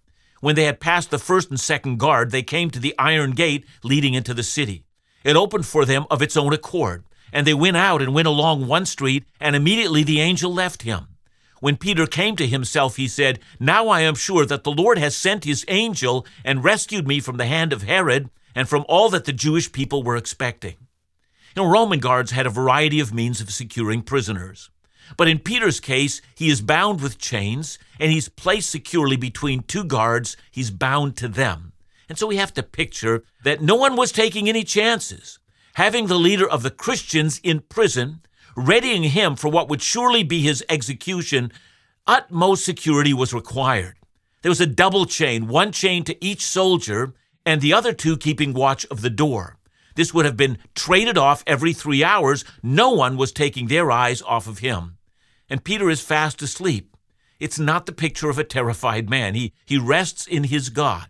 When 0.42 0.56
they 0.56 0.66
had 0.66 0.80
passed 0.80 1.12
the 1.12 1.20
first 1.20 1.50
and 1.50 1.60
second 1.60 2.00
guard, 2.00 2.32
they 2.32 2.44
came 2.44 2.70
to 2.72 2.80
the 2.80 2.96
iron 2.98 3.32
gate 3.32 3.66
leading 3.84 4.14
into 4.14 4.34
the 4.34 4.44
city. 4.44 4.86
It 5.24 5.36
opened 5.36 5.66
for 5.66 5.86
them 5.86 6.06
of 6.10 6.22
its 6.22 6.38
own 6.38 6.54
accord, 6.54 7.04
and 7.34 7.46
they 7.46 7.54
went 7.54 7.78
out 7.78 8.02
and 8.02 8.14
went 8.14 8.28
along 8.28 8.68
one 8.68 8.86
street, 8.86 9.26
and 9.40 9.56
immediately 9.56 10.04
the 10.04 10.22
angel 10.22 10.54
left 10.54 10.84
him. 10.84 11.08
When 11.60 11.76
Peter 11.76 12.08
came 12.08 12.38
to 12.38 12.48
himself, 12.48 12.96
he 12.96 13.08
said, 13.08 13.40
Now 13.60 13.90
I 13.90 14.02
am 14.02 14.16
sure 14.16 14.46
that 14.46 14.64
the 14.64 14.72
Lord 14.72 14.98
has 14.98 15.16
sent 15.16 15.44
his 15.44 15.66
angel 15.68 16.26
and 16.46 16.64
rescued 16.64 17.06
me 17.06 17.20
from 17.20 17.36
the 17.36 17.46
hand 17.46 17.74
of 17.74 17.84
Herod 17.84 18.30
and 18.56 18.70
from 18.70 18.86
all 18.88 19.10
that 19.10 19.26
the 19.26 19.34
Jewish 19.34 19.72
people 19.72 20.02
were 20.02 20.16
expecting. 20.16 20.76
You 21.56 21.64
know, 21.64 21.70
Roman 21.70 22.00
guards 22.00 22.32
had 22.32 22.46
a 22.46 22.52
variety 22.52 23.02
of 23.02 23.14
means 23.14 23.42
of 23.42 23.52
securing 23.52 24.04
prisoners. 24.04 24.70
But 25.18 25.28
in 25.28 25.40
Peter's 25.40 25.80
case, 25.80 26.22
he 26.36 26.50
is 26.50 26.62
bound 26.62 27.02
with 27.02 27.18
chains 27.18 27.80
and 28.00 28.12
he's 28.12 28.30
placed 28.30 28.70
securely 28.70 29.18
between 29.18 29.64
two 29.64 29.84
guards. 29.84 30.38
He's 30.52 30.72
bound 30.72 31.18
to 31.18 31.28
them. 31.28 31.74
And 32.08 32.18
so 32.18 32.28
we 32.28 32.38
have 32.38 32.54
to 32.56 32.64
picture 32.64 33.24
that 33.44 33.62
no 33.62 33.76
one 33.76 33.96
was 33.96 34.12
taking 34.12 34.50
any 34.50 34.64
chances. 34.64 35.40
Having 35.76 36.08
the 36.08 36.20
leader 36.20 36.50
of 36.50 36.64
the 36.64 36.72
Christians 36.72 37.40
in 37.44 37.62
prison, 37.62 38.22
readying 38.56 39.04
him 39.04 39.36
for 39.36 39.50
what 39.50 39.70
would 39.70 39.82
surely 39.82 40.24
be 40.24 40.42
his 40.42 40.64
execution, 40.70 41.52
utmost 42.08 42.66
security 42.66 43.14
was 43.14 43.34
required. 43.34 43.96
There 44.42 44.50
was 44.50 44.62
a 44.62 44.66
double 44.66 45.06
chain, 45.06 45.48
one 45.48 45.72
chain 45.72 46.04
to 46.06 46.26
each 46.26 46.42
soldier, 46.42 47.14
and 47.46 47.62
the 47.62 47.74
other 47.74 47.94
two 47.94 48.18
keeping 48.18 48.54
watch 48.54 48.86
of 48.86 49.02
the 49.02 49.10
door. 49.10 49.58
This 49.96 50.14
would 50.14 50.26
have 50.26 50.38
been 50.38 50.58
traded 50.76 51.18
off 51.18 51.44
every 51.46 51.74
three 51.74 52.04
hours. 52.04 52.46
No 52.64 52.92
one 52.92 53.18
was 53.18 53.32
taking 53.32 53.68
their 53.68 53.92
eyes 53.92 54.22
off 54.22 54.48
of 54.48 54.60
him. 54.60 54.98
And 55.50 55.64
Peter 55.64 55.90
is 55.90 56.02
fast 56.02 56.42
asleep. 56.42 56.96
It's 57.40 57.58
not 57.58 57.86
the 57.86 57.92
picture 57.92 58.30
of 58.30 58.38
a 58.38 58.44
terrified 58.44 59.10
man. 59.10 59.34
He, 59.34 59.54
he 59.66 59.78
rests 59.78 60.28
in 60.28 60.46
his 60.46 60.70
God. 60.70 61.08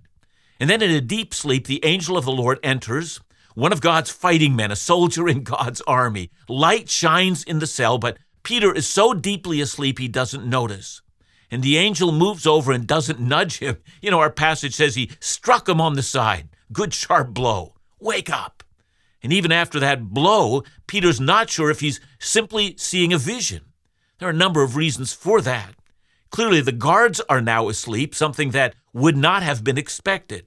And 0.59 0.69
then 0.69 0.81
in 0.81 0.91
a 0.91 1.01
deep 1.01 1.33
sleep, 1.33 1.67
the 1.67 1.83
angel 1.83 2.17
of 2.17 2.25
the 2.25 2.31
Lord 2.31 2.59
enters, 2.61 3.19
one 3.55 3.73
of 3.73 3.81
God's 3.81 4.11
fighting 4.11 4.55
men, 4.55 4.71
a 4.71 4.75
soldier 4.75 5.27
in 5.27 5.43
God's 5.43 5.81
army. 5.81 6.31
Light 6.47 6.89
shines 6.89 7.43
in 7.43 7.59
the 7.59 7.67
cell, 7.67 7.97
but 7.97 8.17
Peter 8.43 8.73
is 8.73 8.87
so 8.87 9.13
deeply 9.13 9.59
asleep 9.61 9.99
he 9.99 10.07
doesn't 10.07 10.45
notice. 10.45 11.01
And 11.51 11.63
the 11.63 11.77
angel 11.77 12.11
moves 12.11 12.45
over 12.45 12.71
and 12.71 12.85
doesn't 12.85 13.19
nudge 13.19 13.59
him. 13.59 13.77
You 14.01 14.11
know, 14.11 14.19
our 14.19 14.31
passage 14.31 14.75
says 14.75 14.95
he 14.95 15.11
struck 15.19 15.67
him 15.67 15.81
on 15.81 15.93
the 15.93 16.03
side. 16.03 16.49
Good 16.71 16.93
sharp 16.93 17.33
blow. 17.33 17.73
Wake 17.99 18.29
up. 18.29 18.63
And 19.21 19.33
even 19.33 19.51
after 19.51 19.79
that 19.81 20.13
blow, 20.13 20.63
Peter's 20.87 21.19
not 21.19 21.49
sure 21.49 21.69
if 21.69 21.81
he's 21.81 21.99
simply 22.17 22.75
seeing 22.77 23.11
a 23.11 23.17
vision. 23.17 23.65
There 24.19 24.27
are 24.27 24.31
a 24.31 24.35
number 24.35 24.63
of 24.63 24.75
reasons 24.75 25.13
for 25.13 25.39
that. 25.41 25.75
Clearly, 26.29 26.59
the 26.59 26.73
guards 26.73 27.21
are 27.29 27.41
now 27.41 27.69
asleep, 27.69 28.13
something 28.13 28.51
that 28.51 28.75
would 28.93 29.15
not 29.15 29.43
have 29.43 29.63
been 29.63 29.77
expected. 29.77 30.45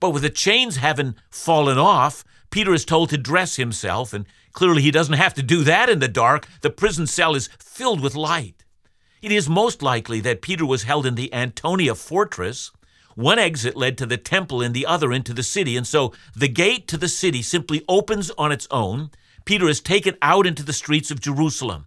But 0.00 0.10
with 0.10 0.22
the 0.22 0.30
chains 0.30 0.76
having 0.76 1.14
fallen 1.30 1.76
off, 1.76 2.24
Peter 2.50 2.72
is 2.72 2.86
told 2.86 3.10
to 3.10 3.18
dress 3.18 3.56
himself, 3.56 4.14
and 4.14 4.24
clearly 4.52 4.80
he 4.80 4.90
doesn't 4.90 5.14
have 5.14 5.34
to 5.34 5.42
do 5.42 5.62
that 5.64 5.90
in 5.90 5.98
the 5.98 6.08
dark. 6.08 6.48
The 6.62 6.70
prison 6.70 7.06
cell 7.06 7.34
is 7.34 7.50
filled 7.58 8.00
with 8.00 8.14
light. 8.14 8.64
It 9.20 9.30
is 9.30 9.50
most 9.50 9.82
likely 9.82 10.20
that 10.20 10.40
Peter 10.40 10.64
was 10.64 10.84
held 10.84 11.04
in 11.04 11.14
the 11.14 11.32
Antonia 11.34 11.94
fortress. 11.94 12.72
One 13.14 13.38
exit 13.38 13.76
led 13.76 13.98
to 13.98 14.06
the 14.06 14.16
temple 14.16 14.62
and 14.62 14.74
the 14.74 14.86
other 14.86 15.12
into 15.12 15.34
the 15.34 15.42
city, 15.42 15.76
and 15.76 15.86
so 15.86 16.14
the 16.34 16.48
gate 16.48 16.88
to 16.88 16.96
the 16.96 17.08
city 17.08 17.42
simply 17.42 17.84
opens 17.86 18.30
on 18.38 18.50
its 18.50 18.66
own. 18.70 19.10
Peter 19.44 19.68
is 19.68 19.82
taken 19.82 20.16
out 20.22 20.46
into 20.46 20.62
the 20.62 20.72
streets 20.72 21.10
of 21.10 21.20
Jerusalem. 21.20 21.84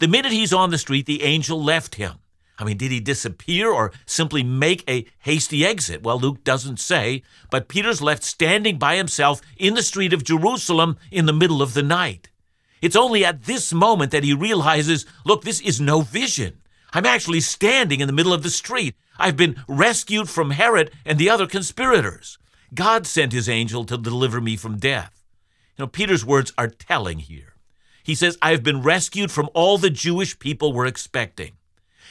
The 0.00 0.08
minute 0.08 0.32
he's 0.32 0.54
on 0.54 0.70
the 0.70 0.78
street, 0.78 1.04
the 1.04 1.22
angel 1.22 1.62
left 1.62 1.96
him. 1.96 2.14
I 2.58 2.64
mean, 2.64 2.78
did 2.78 2.90
he 2.90 3.00
disappear 3.00 3.70
or 3.70 3.92
simply 4.06 4.42
make 4.42 4.82
a 4.88 5.04
hasty 5.18 5.64
exit? 5.64 6.02
Well, 6.02 6.18
Luke 6.18 6.42
doesn't 6.42 6.80
say, 6.80 7.22
but 7.50 7.68
Peter's 7.68 8.00
left 8.00 8.22
standing 8.22 8.78
by 8.78 8.96
himself 8.96 9.42
in 9.58 9.74
the 9.74 9.82
street 9.82 10.14
of 10.14 10.24
Jerusalem 10.24 10.96
in 11.10 11.26
the 11.26 11.34
middle 11.34 11.60
of 11.60 11.74
the 11.74 11.82
night. 11.82 12.30
It's 12.80 12.96
only 12.96 13.26
at 13.26 13.44
this 13.44 13.74
moment 13.74 14.10
that 14.12 14.24
he 14.24 14.32
realizes 14.32 15.04
look, 15.26 15.44
this 15.44 15.60
is 15.60 15.82
no 15.82 16.00
vision. 16.00 16.62
I'm 16.94 17.04
actually 17.04 17.40
standing 17.40 18.00
in 18.00 18.06
the 18.06 18.14
middle 18.14 18.32
of 18.32 18.42
the 18.42 18.48
street. 18.48 18.94
I've 19.18 19.36
been 19.36 19.62
rescued 19.68 20.30
from 20.30 20.52
Herod 20.52 20.92
and 21.04 21.18
the 21.18 21.28
other 21.28 21.46
conspirators. 21.46 22.38
God 22.72 23.06
sent 23.06 23.34
his 23.34 23.50
angel 23.50 23.84
to 23.84 23.98
deliver 23.98 24.40
me 24.40 24.56
from 24.56 24.78
death. 24.78 25.22
You 25.76 25.82
know, 25.82 25.88
Peter's 25.88 26.24
words 26.24 26.54
are 26.56 26.68
telling 26.68 27.18
here. 27.18 27.54
He 28.02 28.14
says, 28.14 28.38
I've 28.40 28.62
been 28.62 28.82
rescued 28.82 29.30
from 29.30 29.48
all 29.54 29.78
the 29.78 29.90
Jewish 29.90 30.38
people 30.38 30.72
were 30.72 30.86
expecting. 30.86 31.52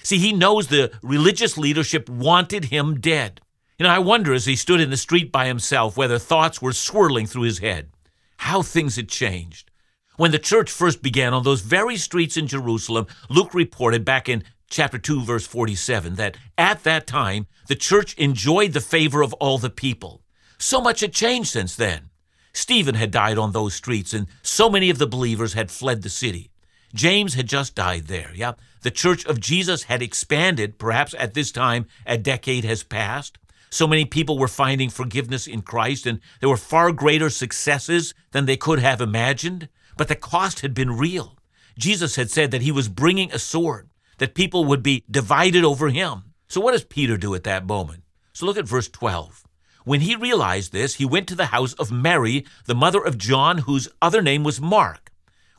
See, 0.03 0.17
he 0.17 0.33
knows 0.33 0.67
the 0.67 0.91
religious 1.01 1.57
leadership 1.57 2.09
wanted 2.09 2.65
him 2.65 2.99
dead. 2.99 3.41
You 3.77 3.83
know, 3.85 3.89
I 3.89 3.99
wonder 3.99 4.33
as 4.33 4.45
he 4.45 4.55
stood 4.55 4.81
in 4.81 4.89
the 4.89 4.97
street 4.97 5.31
by 5.31 5.47
himself 5.47 5.95
whether 5.97 6.19
thoughts 6.19 6.61
were 6.61 6.73
swirling 6.73 7.25
through 7.25 7.43
his 7.43 7.59
head. 7.59 7.89
How 8.37 8.61
things 8.61 8.95
had 8.95 9.09
changed. 9.09 9.71
When 10.17 10.31
the 10.31 10.39
church 10.39 10.69
first 10.69 11.01
began 11.01 11.33
on 11.33 11.43
those 11.43 11.61
very 11.61 11.95
streets 11.95 12.35
in 12.35 12.47
Jerusalem, 12.47 13.07
Luke 13.29 13.53
reported 13.53 14.03
back 14.03 14.27
in 14.27 14.43
chapter 14.69 14.97
2, 14.97 15.23
verse 15.23 15.47
47, 15.47 16.15
that 16.15 16.35
at 16.57 16.83
that 16.83 17.07
time 17.07 17.47
the 17.67 17.75
church 17.75 18.13
enjoyed 18.15 18.73
the 18.73 18.81
favor 18.81 19.21
of 19.21 19.33
all 19.35 19.57
the 19.57 19.69
people. 19.69 20.21
So 20.57 20.81
much 20.81 20.99
had 20.99 21.13
changed 21.13 21.49
since 21.49 21.75
then. 21.75 22.08
Stephen 22.53 22.95
had 22.95 23.11
died 23.11 23.37
on 23.37 23.51
those 23.51 23.73
streets, 23.73 24.13
and 24.13 24.27
so 24.41 24.69
many 24.69 24.89
of 24.89 24.97
the 24.97 25.07
believers 25.07 25.53
had 25.53 25.71
fled 25.71 26.01
the 26.01 26.09
city. 26.09 26.51
James 26.93 27.35
had 27.35 27.47
just 27.47 27.75
died 27.75 28.07
there. 28.07 28.31
Yeah. 28.33 28.53
The 28.81 28.91
church 28.91 29.25
of 29.25 29.39
Jesus 29.39 29.83
had 29.83 30.01
expanded. 30.01 30.79
Perhaps 30.79 31.13
at 31.17 31.33
this 31.33 31.51
time, 31.51 31.85
a 32.05 32.17
decade 32.17 32.63
has 32.65 32.83
passed. 32.83 33.37
So 33.69 33.85
many 33.85 34.05
people 34.05 34.39
were 34.39 34.47
finding 34.47 34.89
forgiveness 34.89 35.45
in 35.45 35.61
Christ, 35.61 36.05
and 36.07 36.19
there 36.39 36.49
were 36.49 36.57
far 36.57 36.91
greater 36.91 37.29
successes 37.29 38.13
than 38.31 38.45
they 38.45 38.57
could 38.57 38.79
have 38.79 39.01
imagined. 39.01 39.69
But 39.97 40.07
the 40.07 40.15
cost 40.15 40.61
had 40.61 40.73
been 40.73 40.97
real. 40.97 41.37
Jesus 41.77 42.15
had 42.15 42.31
said 42.31 42.51
that 42.51 42.63
he 42.63 42.71
was 42.71 42.89
bringing 42.89 43.31
a 43.31 43.39
sword, 43.39 43.89
that 44.17 44.33
people 44.33 44.65
would 44.65 44.81
be 44.81 45.03
divided 45.09 45.63
over 45.63 45.89
him. 45.89 46.33
So, 46.47 46.59
what 46.59 46.71
does 46.71 46.83
Peter 46.83 47.15
do 47.15 47.35
at 47.35 47.43
that 47.43 47.67
moment? 47.67 48.03
So, 48.33 48.45
look 48.45 48.57
at 48.57 48.67
verse 48.67 48.87
12. 48.87 49.43
When 49.89 50.01
he 50.01 50.15
realized 50.15 50.71
this, 50.71 50.95
he 50.95 51.05
went 51.05 51.27
to 51.29 51.35
the 51.35 51.47
house 51.47 51.73
of 51.73 51.91
Mary, 51.91 52.45
the 52.65 52.75
mother 52.75 53.03
of 53.03 53.17
John, 53.17 53.59
whose 53.59 53.89
other 54.01 54.21
name 54.21 54.43
was 54.43 54.61
Mark 54.61 55.09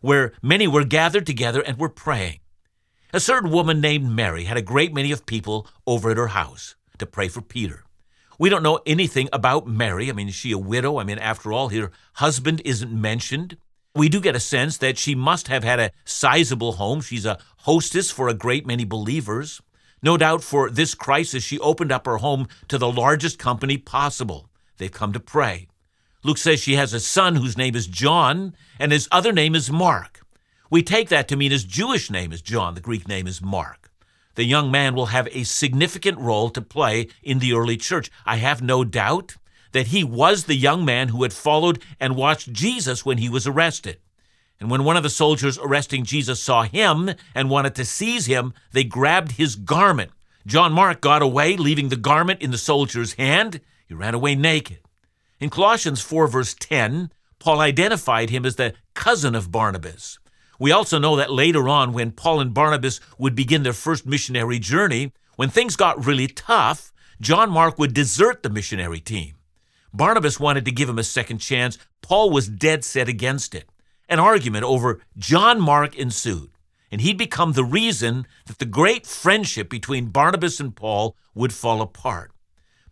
where 0.01 0.33
many 0.43 0.66
were 0.66 0.85
gathered 0.85 1.27
together 1.27 1.61
and 1.61 1.79
were 1.79 1.88
praying. 1.88 2.40
A 3.12 3.21
certain 3.21 3.51
woman 3.51 3.81
named 3.81 4.09
Mary 4.09 4.45
had 4.45 4.57
a 4.57 4.62
great 4.62 4.95
many 4.95 5.12
of 5.12 5.27
people 5.27 5.66
over 5.87 6.11
at 6.11 6.16
her 6.16 6.29
house 6.29 6.77
to 6.99 7.07
pray 7.07 7.29
for 7.29 7.43
Peter. 7.43 7.85
We 8.38 8.49
don't 8.49 8.62
know 8.62 8.81
anything 8.87 9.29
about 9.33 9.66
Mary. 9.66 10.09
I 10.09 10.12
mean, 10.12 10.29
is 10.29 10.35
she 10.35 10.53
a 10.53 10.59
widow? 10.59 10.99
I 10.99 11.05
mean, 11.05 11.19
after 11.19 11.53
all, 11.53 11.69
her 11.69 11.90
husband 12.14 12.62
isn't 12.64 12.93
mentioned. 12.93 13.57
We 13.95 14.09
do 14.09 14.21
get 14.21 14.37
a 14.37 14.40
sense 14.40 14.79
that 14.79 14.97
she 14.97 15.14
must 15.14 15.49
have 15.49 15.64
had 15.64 15.81
a 15.81 15.90
sizable 16.05 16.73
home. 16.73 17.01
She's 17.01 17.27
a 17.27 17.38
hostess 17.59 18.11
for 18.11 18.29
a 18.29 18.35
great 18.35 18.66
many 18.66 18.85
believers. 18.85 19.61
No 20.03 20.17
doubt 20.17 20.43
for 20.43 20.71
this 20.71 20.95
crisis, 20.95 21.43
she 21.43 21.59
opened 21.59 21.93
up 21.93 22.07
her 22.07 22.19
home 22.19 22.49
to 22.69 22.79
the 22.79 22.91
largest 22.91 23.39
company 23.39 23.77
possible. 23.77 24.49
They've 24.79 24.91
come 24.91 25.13
to 25.13 25.21
pray. 25.21 25.69
Luke 26.23 26.39
says 26.39 26.61
she 26.61 26.75
has 26.75 26.93
a 26.93 27.01
son 27.01 27.37
whose 27.37 27.57
name 27.57 27.75
is 27.75 27.87
John, 27.87 28.55
and 28.79 28.93
his 28.93 29.09
other 29.11 29.33
name 29.33 29.55
is 29.55 29.71
Mark. 29.71 30.21
We 30.71 30.83
take 30.83 31.09
that 31.09 31.29
to 31.29 31.37
mean 31.37 31.51
his 31.51 31.65
Jewish 31.65 32.11
name 32.11 32.33
is 32.33 32.43
John, 32.43 32.75
the 32.75 32.81
Greek 32.81 33.09
name 33.09 33.27
is 33.27 33.43
Mark. 33.43 33.91
The 34.37 34.45
young 34.45 34.71
man 34.71 34.95
will 34.95 35.07
have 35.07 35.29
a 35.33 35.43
significant 35.43 36.19
role 36.19 36.51
to 36.51 36.63
play 36.63 37.09
in 37.23 37.41
the 37.41 37.53
early 37.53 37.77
church. 37.77 38.11
I 38.25 38.37
have 38.37 38.63
no 38.63 38.85
doubt 38.85 39.37
that 39.73 39.89
he 39.89 40.05
was 40.05 40.45
the 40.45 40.55
young 40.55 40.85
man 40.85 41.09
who 41.09 41.23
had 41.23 41.33
followed 41.33 41.83
and 41.99 42.17
watched 42.17 42.53
Jesus 42.53 43.05
when 43.05 43.19
he 43.19 43.29
was 43.29 43.47
arrested. 43.47 43.99
And 44.61 44.70
when 44.70 44.85
one 44.85 44.96
of 44.96 45.03
the 45.03 45.11
soldiers 45.11 45.59
arresting 45.59 46.05
Jesus 46.05 46.42
saw 46.42 46.64
him 46.64 47.11
and 47.35 47.49
wanted 47.49 47.75
to 47.77 47.85
seize 47.85 48.27
him, 48.27 48.53
they 48.73 48.85
grabbed 48.85 49.33
his 49.33 49.57
garment. 49.57 50.11
John 50.46 50.73
Mark 50.73 51.01
got 51.01 51.23
away, 51.23 51.57
leaving 51.57 51.88
the 51.88 51.96
garment 51.96 52.42
in 52.42 52.51
the 52.51 52.59
soldier's 52.59 53.14
hand. 53.14 53.61
He 53.88 53.94
ran 53.94 54.14
away 54.14 54.35
naked. 54.35 54.81
In 55.40 55.49
Colossians 55.49 56.03
4, 56.03 56.29
verse 56.29 56.55
10, 56.55 57.11
Paul 57.38 57.61
identified 57.61 58.29
him 58.29 58.44
as 58.44 58.57
the 58.57 58.75
cousin 58.94 59.35
of 59.35 59.51
Barnabas. 59.51 60.18
We 60.59 60.73
also 60.73 60.99
know 60.99 61.16
that 61.16 61.33
later 61.33 61.66
on, 61.70 61.94
when 61.94 62.12
Paul 62.12 62.40
and 62.40 62.53
Barnabas 62.53 63.01
would 63.16 63.35
begin 63.35 63.62
their 63.62 63.73
first 63.73 64.05
missionary 64.05 64.59
journey, 64.59 65.12
when 65.37 65.49
things 65.49 65.75
got 65.75 66.05
really 66.05 66.27
tough, 66.27 66.92
John 67.18 67.51
Mark 67.51 67.79
would 67.79 67.94
desert 67.94 68.42
the 68.42 68.51
missionary 68.51 69.01
team. 69.01 69.37
Barnabas 69.94 70.38
wanted 70.38 70.66
to 70.66 70.70
give 70.70 70.88
him 70.88 70.99
a 70.99 71.03
second 71.03 71.38
chance. 71.38 71.79
Paul 72.03 72.29
was 72.31 72.46
dead 72.46 72.85
set 72.85 73.09
against 73.09 73.55
it. 73.55 73.70
An 74.11 74.18
argument 74.18 74.64
over 74.64 75.01
John 75.16 75.61
Mark 75.61 75.94
ensued, 75.96 76.51
and 76.90 77.01
he'd 77.01 77.16
become 77.16 77.53
the 77.53 77.64
reason 77.64 78.27
that 78.46 78.59
the 78.59 78.64
great 78.64 79.07
friendship 79.07 79.70
between 79.70 80.07
Barnabas 80.07 80.59
and 80.59 80.75
Paul 80.75 81.16
would 81.33 81.53
fall 81.53 81.81
apart. 81.81 82.33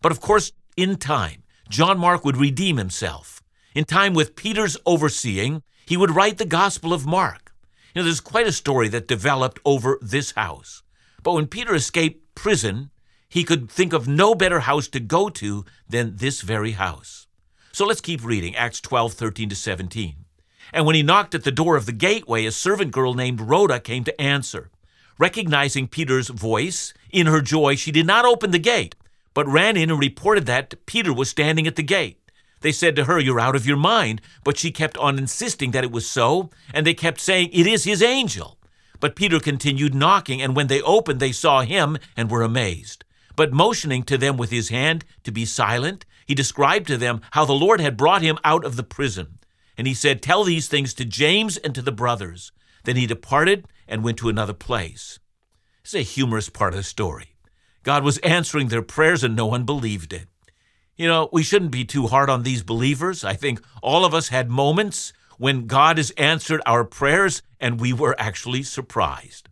But 0.00 0.12
of 0.12 0.20
course, 0.20 0.52
in 0.76 0.96
time, 0.96 1.42
John 1.68 1.98
Mark 1.98 2.24
would 2.24 2.36
redeem 2.36 2.76
himself. 2.76 3.42
In 3.74 3.84
time 3.84 4.14
with 4.14 4.36
Peter's 4.36 4.76
overseeing, 4.86 5.64
he 5.84 5.96
would 5.96 6.14
write 6.14 6.38
the 6.38 6.44
Gospel 6.44 6.92
of 6.92 7.04
Mark. 7.04 7.52
You 7.92 8.00
know, 8.00 8.04
there's 8.04 8.20
quite 8.20 8.46
a 8.46 8.52
story 8.52 8.88
that 8.90 9.08
developed 9.08 9.58
over 9.64 9.98
this 10.00 10.30
house. 10.32 10.84
But 11.24 11.32
when 11.32 11.48
Peter 11.48 11.74
escaped 11.74 12.36
prison, 12.36 12.90
he 13.28 13.42
could 13.42 13.68
think 13.68 13.92
of 13.92 14.06
no 14.06 14.36
better 14.36 14.60
house 14.60 14.86
to 14.88 15.00
go 15.00 15.30
to 15.30 15.64
than 15.88 16.16
this 16.16 16.42
very 16.42 16.72
house. 16.72 17.26
So 17.72 17.84
let's 17.84 18.00
keep 18.00 18.24
reading 18.24 18.54
Acts 18.54 18.80
12, 18.80 19.14
13 19.14 19.48
to 19.48 19.56
17. 19.56 20.24
And 20.72 20.86
when 20.86 20.94
he 20.94 21.02
knocked 21.02 21.34
at 21.34 21.44
the 21.44 21.50
door 21.50 21.76
of 21.76 21.86
the 21.86 21.92
gateway, 21.92 22.44
a 22.44 22.52
servant 22.52 22.92
girl 22.92 23.14
named 23.14 23.40
Rhoda 23.40 23.80
came 23.80 24.04
to 24.04 24.20
answer. 24.20 24.70
Recognizing 25.18 25.88
Peter's 25.88 26.28
voice, 26.28 26.94
in 27.10 27.26
her 27.26 27.40
joy, 27.40 27.74
she 27.74 27.90
did 27.90 28.06
not 28.06 28.24
open 28.24 28.50
the 28.50 28.58
gate 28.58 28.94
but 29.38 29.46
ran 29.46 29.76
in 29.76 29.88
and 29.88 30.00
reported 30.00 30.46
that 30.46 30.84
Peter 30.84 31.14
was 31.14 31.30
standing 31.30 31.68
at 31.68 31.76
the 31.76 31.82
gate. 31.84 32.18
They 32.60 32.72
said 32.72 32.96
to 32.96 33.04
her, 33.04 33.20
You're 33.20 33.38
out 33.38 33.54
of 33.54 33.68
your 33.68 33.76
mind. 33.76 34.20
But 34.42 34.58
she 34.58 34.72
kept 34.72 34.98
on 34.98 35.16
insisting 35.16 35.70
that 35.70 35.84
it 35.84 35.92
was 35.92 36.10
so, 36.10 36.50
and 36.74 36.84
they 36.84 36.92
kept 36.92 37.20
saying, 37.20 37.50
It 37.52 37.64
is 37.64 37.84
his 37.84 38.02
angel. 38.02 38.58
But 38.98 39.14
Peter 39.14 39.38
continued 39.38 39.94
knocking, 39.94 40.42
and 40.42 40.56
when 40.56 40.66
they 40.66 40.82
opened, 40.82 41.20
they 41.20 41.30
saw 41.30 41.60
him 41.60 41.98
and 42.16 42.28
were 42.28 42.42
amazed. 42.42 43.04
But 43.36 43.52
motioning 43.52 44.02
to 44.06 44.18
them 44.18 44.36
with 44.36 44.50
his 44.50 44.70
hand 44.70 45.04
to 45.22 45.30
be 45.30 45.44
silent, 45.44 46.04
he 46.26 46.34
described 46.34 46.88
to 46.88 46.96
them 46.96 47.20
how 47.30 47.44
the 47.44 47.52
Lord 47.52 47.80
had 47.80 47.96
brought 47.96 48.22
him 48.22 48.40
out 48.42 48.64
of 48.64 48.74
the 48.74 48.82
prison. 48.82 49.37
And 49.78 49.86
he 49.86 49.94
said, 49.94 50.20
Tell 50.20 50.42
these 50.42 50.66
things 50.66 50.92
to 50.94 51.04
James 51.04 51.56
and 51.56 51.74
to 51.74 51.80
the 51.80 51.92
brothers. 51.92 52.50
Then 52.84 52.96
he 52.96 53.06
departed 53.06 53.66
and 53.86 54.02
went 54.02 54.18
to 54.18 54.28
another 54.28 54.52
place. 54.52 55.20
It's 55.82 55.94
a 55.94 56.00
humorous 56.00 56.50
part 56.50 56.74
of 56.74 56.78
the 56.78 56.82
story. 56.82 57.36
God 57.84 58.02
was 58.04 58.18
answering 58.18 58.68
their 58.68 58.82
prayers 58.82 59.22
and 59.24 59.36
no 59.36 59.46
one 59.46 59.64
believed 59.64 60.12
it. 60.12 60.28
You 60.96 61.06
know, 61.06 61.28
we 61.32 61.44
shouldn't 61.44 61.70
be 61.70 61.84
too 61.84 62.08
hard 62.08 62.28
on 62.28 62.42
these 62.42 62.64
believers. 62.64 63.24
I 63.24 63.34
think 63.34 63.62
all 63.82 64.04
of 64.04 64.12
us 64.12 64.28
had 64.28 64.50
moments 64.50 65.12
when 65.38 65.68
God 65.68 65.96
has 65.96 66.10
answered 66.12 66.60
our 66.66 66.84
prayers 66.84 67.40
and 67.60 67.80
we 67.80 67.92
were 67.92 68.16
actually 68.18 68.64
surprised. 68.64 69.48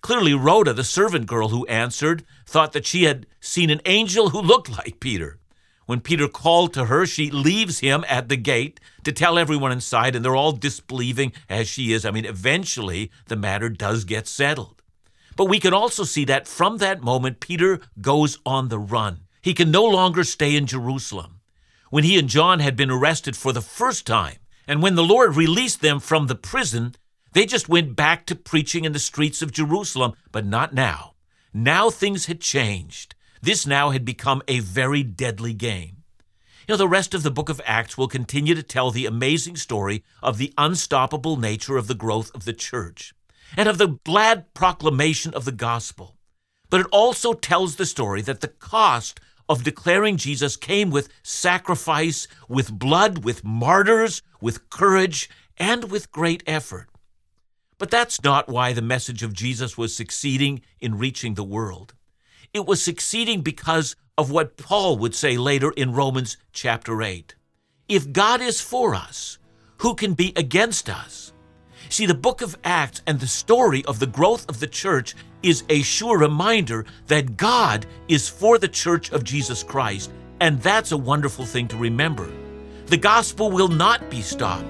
Clearly, 0.00 0.34
Rhoda, 0.34 0.72
the 0.72 0.84
servant 0.84 1.26
girl 1.26 1.48
who 1.48 1.66
answered, 1.66 2.24
thought 2.46 2.72
that 2.72 2.86
she 2.86 3.04
had 3.04 3.26
seen 3.40 3.70
an 3.70 3.80
angel 3.86 4.30
who 4.30 4.40
looked 4.40 4.70
like 4.70 5.00
Peter. 5.00 5.38
When 5.86 6.00
Peter 6.00 6.28
called 6.28 6.72
to 6.74 6.86
her, 6.86 7.04
she 7.06 7.30
leaves 7.30 7.80
him 7.80 8.04
at 8.08 8.28
the 8.28 8.36
gate 8.36 8.80
to 9.04 9.12
tell 9.12 9.38
everyone 9.38 9.72
inside, 9.72 10.16
and 10.16 10.24
they're 10.24 10.36
all 10.36 10.52
disbelieving 10.52 11.32
as 11.48 11.68
she 11.68 11.92
is. 11.92 12.04
I 12.04 12.10
mean, 12.10 12.24
eventually 12.24 13.10
the 13.26 13.36
matter 13.36 13.68
does 13.68 14.04
get 14.04 14.26
settled. 14.26 14.82
But 15.36 15.46
we 15.46 15.60
can 15.60 15.74
also 15.74 16.04
see 16.04 16.24
that 16.26 16.48
from 16.48 16.78
that 16.78 17.02
moment, 17.02 17.40
Peter 17.40 17.80
goes 18.00 18.38
on 18.46 18.68
the 18.68 18.78
run. 18.78 19.20
He 19.42 19.52
can 19.52 19.70
no 19.70 19.84
longer 19.84 20.24
stay 20.24 20.56
in 20.56 20.66
Jerusalem. 20.66 21.40
When 21.90 22.04
he 22.04 22.18
and 22.18 22.28
John 22.28 22.60
had 22.60 22.76
been 22.76 22.90
arrested 22.90 23.36
for 23.36 23.52
the 23.52 23.60
first 23.60 24.06
time, 24.06 24.36
and 24.66 24.82
when 24.82 24.94
the 24.94 25.04
Lord 25.04 25.36
released 25.36 25.82
them 25.82 26.00
from 26.00 26.26
the 26.26 26.34
prison, 26.34 26.94
they 27.34 27.44
just 27.44 27.68
went 27.68 27.94
back 27.94 28.26
to 28.26 28.34
preaching 28.34 28.84
in 28.84 28.92
the 28.92 28.98
streets 28.98 29.42
of 29.42 29.52
Jerusalem, 29.52 30.14
but 30.32 30.46
not 30.46 30.72
now. 30.72 31.14
Now 31.52 31.90
things 31.90 32.26
had 32.26 32.40
changed. 32.40 33.14
This 33.44 33.66
now 33.66 33.90
had 33.90 34.06
become 34.06 34.40
a 34.48 34.60
very 34.60 35.02
deadly 35.02 35.52
game. 35.52 36.02
You 36.66 36.72
know, 36.72 36.76
the 36.78 36.88
rest 36.88 37.12
of 37.12 37.22
the 37.22 37.30
book 37.30 37.50
of 37.50 37.60
Acts 37.66 37.98
will 37.98 38.08
continue 38.08 38.54
to 38.54 38.62
tell 38.62 38.90
the 38.90 39.04
amazing 39.04 39.56
story 39.56 40.02
of 40.22 40.38
the 40.38 40.54
unstoppable 40.56 41.36
nature 41.36 41.76
of 41.76 41.86
the 41.86 41.94
growth 41.94 42.34
of 42.34 42.46
the 42.46 42.54
church 42.54 43.12
and 43.54 43.68
of 43.68 43.76
the 43.76 43.98
glad 44.02 44.54
proclamation 44.54 45.34
of 45.34 45.44
the 45.44 45.52
gospel. 45.52 46.16
But 46.70 46.80
it 46.80 46.86
also 46.90 47.34
tells 47.34 47.76
the 47.76 47.84
story 47.84 48.22
that 48.22 48.40
the 48.40 48.48
cost 48.48 49.20
of 49.46 49.62
declaring 49.62 50.16
Jesus 50.16 50.56
came 50.56 50.90
with 50.90 51.10
sacrifice, 51.22 52.26
with 52.48 52.72
blood, 52.72 53.24
with 53.24 53.44
martyrs, 53.44 54.22
with 54.40 54.70
courage, 54.70 55.28
and 55.58 55.90
with 55.90 56.10
great 56.10 56.42
effort. 56.46 56.88
But 57.76 57.90
that's 57.90 58.24
not 58.24 58.48
why 58.48 58.72
the 58.72 58.80
message 58.80 59.22
of 59.22 59.34
Jesus 59.34 59.76
was 59.76 59.94
succeeding 59.94 60.62
in 60.80 60.96
reaching 60.96 61.34
the 61.34 61.44
world. 61.44 61.92
It 62.54 62.66
was 62.66 62.80
succeeding 62.80 63.40
because 63.40 63.96
of 64.16 64.30
what 64.30 64.56
Paul 64.56 64.96
would 64.98 65.16
say 65.16 65.36
later 65.36 65.72
in 65.72 65.92
Romans 65.92 66.36
chapter 66.52 67.02
8. 67.02 67.34
If 67.88 68.12
God 68.12 68.40
is 68.40 68.60
for 68.60 68.94
us, 68.94 69.38
who 69.78 69.96
can 69.96 70.14
be 70.14 70.32
against 70.36 70.88
us? 70.88 71.32
See, 71.88 72.06
the 72.06 72.14
book 72.14 72.42
of 72.42 72.56
Acts 72.62 73.02
and 73.08 73.18
the 73.18 73.26
story 73.26 73.84
of 73.86 73.98
the 73.98 74.06
growth 74.06 74.48
of 74.48 74.60
the 74.60 74.68
church 74.68 75.16
is 75.42 75.64
a 75.68 75.82
sure 75.82 76.16
reminder 76.16 76.86
that 77.08 77.36
God 77.36 77.86
is 78.06 78.28
for 78.28 78.56
the 78.56 78.68
church 78.68 79.10
of 79.10 79.24
Jesus 79.24 79.64
Christ, 79.64 80.12
and 80.38 80.62
that's 80.62 80.92
a 80.92 80.96
wonderful 80.96 81.44
thing 81.44 81.66
to 81.66 81.76
remember. 81.76 82.30
The 82.86 82.98
gospel 82.98 83.50
will 83.50 83.66
not 83.66 84.08
be 84.10 84.22
stopped. 84.22 84.64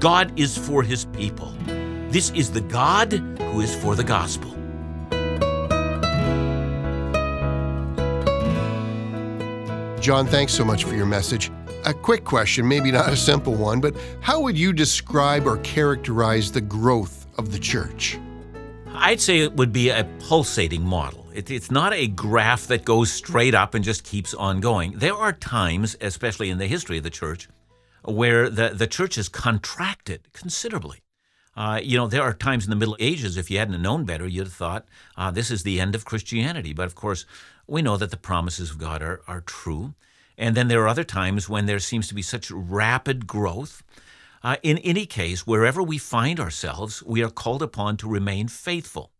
God 0.00 0.32
is 0.36 0.58
for 0.58 0.82
his 0.82 1.04
people. 1.04 1.54
This 2.08 2.30
is 2.30 2.50
the 2.50 2.62
God 2.62 3.12
who 3.12 3.60
is 3.60 3.76
for 3.76 3.94
the 3.94 4.02
gospel. 4.02 4.57
John, 10.00 10.26
thanks 10.26 10.52
so 10.52 10.64
much 10.64 10.84
for 10.84 10.94
your 10.94 11.06
message. 11.06 11.50
A 11.84 11.92
quick 11.92 12.24
question, 12.24 12.66
maybe 12.66 12.90
not 12.90 13.12
a 13.12 13.16
simple 13.16 13.54
one, 13.54 13.80
but 13.80 13.94
how 14.20 14.40
would 14.40 14.56
you 14.56 14.72
describe 14.72 15.46
or 15.46 15.58
characterize 15.58 16.50
the 16.52 16.60
growth 16.60 17.26
of 17.36 17.52
the 17.52 17.58
church? 17.58 18.18
I'd 18.94 19.20
say 19.20 19.40
it 19.40 19.54
would 19.54 19.72
be 19.72 19.90
a 19.90 20.04
pulsating 20.20 20.82
model. 20.82 21.26
It, 21.32 21.50
it's 21.50 21.70
not 21.70 21.92
a 21.92 22.06
graph 22.06 22.66
that 22.68 22.84
goes 22.84 23.12
straight 23.12 23.54
up 23.54 23.74
and 23.74 23.84
just 23.84 24.04
keeps 24.04 24.34
on 24.34 24.60
going. 24.60 24.92
There 24.98 25.14
are 25.14 25.32
times, 25.32 25.96
especially 26.00 26.50
in 26.50 26.58
the 26.58 26.66
history 26.66 26.98
of 26.98 27.04
the 27.04 27.10
church, 27.10 27.48
where 28.04 28.48
the, 28.50 28.70
the 28.70 28.86
church 28.86 29.16
has 29.16 29.28
contracted 29.28 30.32
considerably. 30.32 31.02
Uh, 31.56 31.80
you 31.82 31.96
know, 31.96 32.06
there 32.06 32.22
are 32.22 32.32
times 32.32 32.64
in 32.64 32.70
the 32.70 32.76
Middle 32.76 32.96
Ages, 33.00 33.36
if 33.36 33.50
you 33.50 33.58
hadn't 33.58 33.82
known 33.82 34.04
better, 34.04 34.26
you'd 34.26 34.46
have 34.46 34.52
thought 34.52 34.86
uh, 35.16 35.30
this 35.30 35.50
is 35.50 35.64
the 35.64 35.80
end 35.80 35.94
of 35.94 36.04
Christianity. 36.04 36.72
But 36.72 36.86
of 36.86 36.94
course, 36.94 37.26
we 37.68 37.82
know 37.82 37.96
that 37.96 38.10
the 38.10 38.16
promises 38.16 38.70
of 38.70 38.78
God 38.78 39.02
are, 39.02 39.20
are 39.28 39.42
true. 39.42 39.94
And 40.36 40.56
then 40.56 40.68
there 40.68 40.82
are 40.82 40.88
other 40.88 41.04
times 41.04 41.48
when 41.48 41.66
there 41.66 41.78
seems 41.78 42.08
to 42.08 42.14
be 42.14 42.22
such 42.22 42.50
rapid 42.50 43.26
growth. 43.26 43.82
Uh, 44.42 44.56
in 44.62 44.78
any 44.78 45.04
case, 45.04 45.46
wherever 45.46 45.82
we 45.82 45.98
find 45.98 46.38
ourselves, 46.40 47.02
we 47.02 47.22
are 47.22 47.30
called 47.30 47.62
upon 47.62 47.96
to 47.98 48.08
remain 48.08 48.48
faithful. 48.48 49.10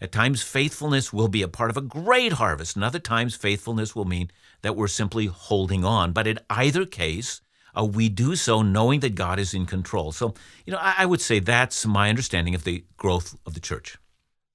At 0.00 0.10
times, 0.10 0.42
faithfulness 0.42 1.12
will 1.12 1.28
be 1.28 1.42
a 1.42 1.48
part 1.48 1.70
of 1.70 1.76
a 1.76 1.82
great 1.82 2.32
harvest, 2.32 2.74
and 2.74 2.84
other 2.84 2.98
times, 2.98 3.36
faithfulness 3.36 3.94
will 3.94 4.06
mean 4.06 4.32
that 4.62 4.74
we're 4.74 4.88
simply 4.88 5.26
holding 5.26 5.84
on. 5.84 6.12
But 6.12 6.26
in 6.26 6.40
either 6.50 6.84
case, 6.86 7.40
uh, 7.78 7.84
we 7.84 8.08
do 8.08 8.34
so 8.34 8.62
knowing 8.62 9.00
that 9.00 9.14
God 9.14 9.38
is 9.38 9.54
in 9.54 9.66
control. 9.66 10.10
So, 10.10 10.34
you 10.66 10.72
know, 10.72 10.78
I, 10.80 10.94
I 10.98 11.06
would 11.06 11.20
say 11.20 11.38
that's 11.38 11.86
my 11.86 12.08
understanding 12.08 12.54
of 12.54 12.64
the 12.64 12.84
growth 12.96 13.36
of 13.46 13.54
the 13.54 13.60
church. 13.60 13.96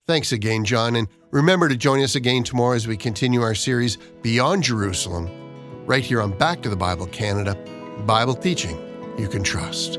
Thanks 0.07 0.31
again, 0.31 0.63
John. 0.63 0.95
And 0.95 1.09
remember 1.31 1.67
to 1.67 1.75
join 1.75 2.01
us 2.01 2.15
again 2.15 2.41
tomorrow 2.41 2.77
as 2.77 2.87
we 2.87 2.95
continue 2.95 3.41
our 3.41 3.53
series 3.53 3.97
Beyond 4.21 4.63
Jerusalem, 4.63 5.29
right 5.85 6.01
here 6.01 6.21
on 6.21 6.31
Back 6.31 6.61
to 6.61 6.69
the 6.69 6.77
Bible 6.77 7.07
Canada 7.07 7.57
Bible 8.05 8.33
teaching 8.33 8.79
you 9.19 9.27
can 9.27 9.43
trust. 9.43 9.95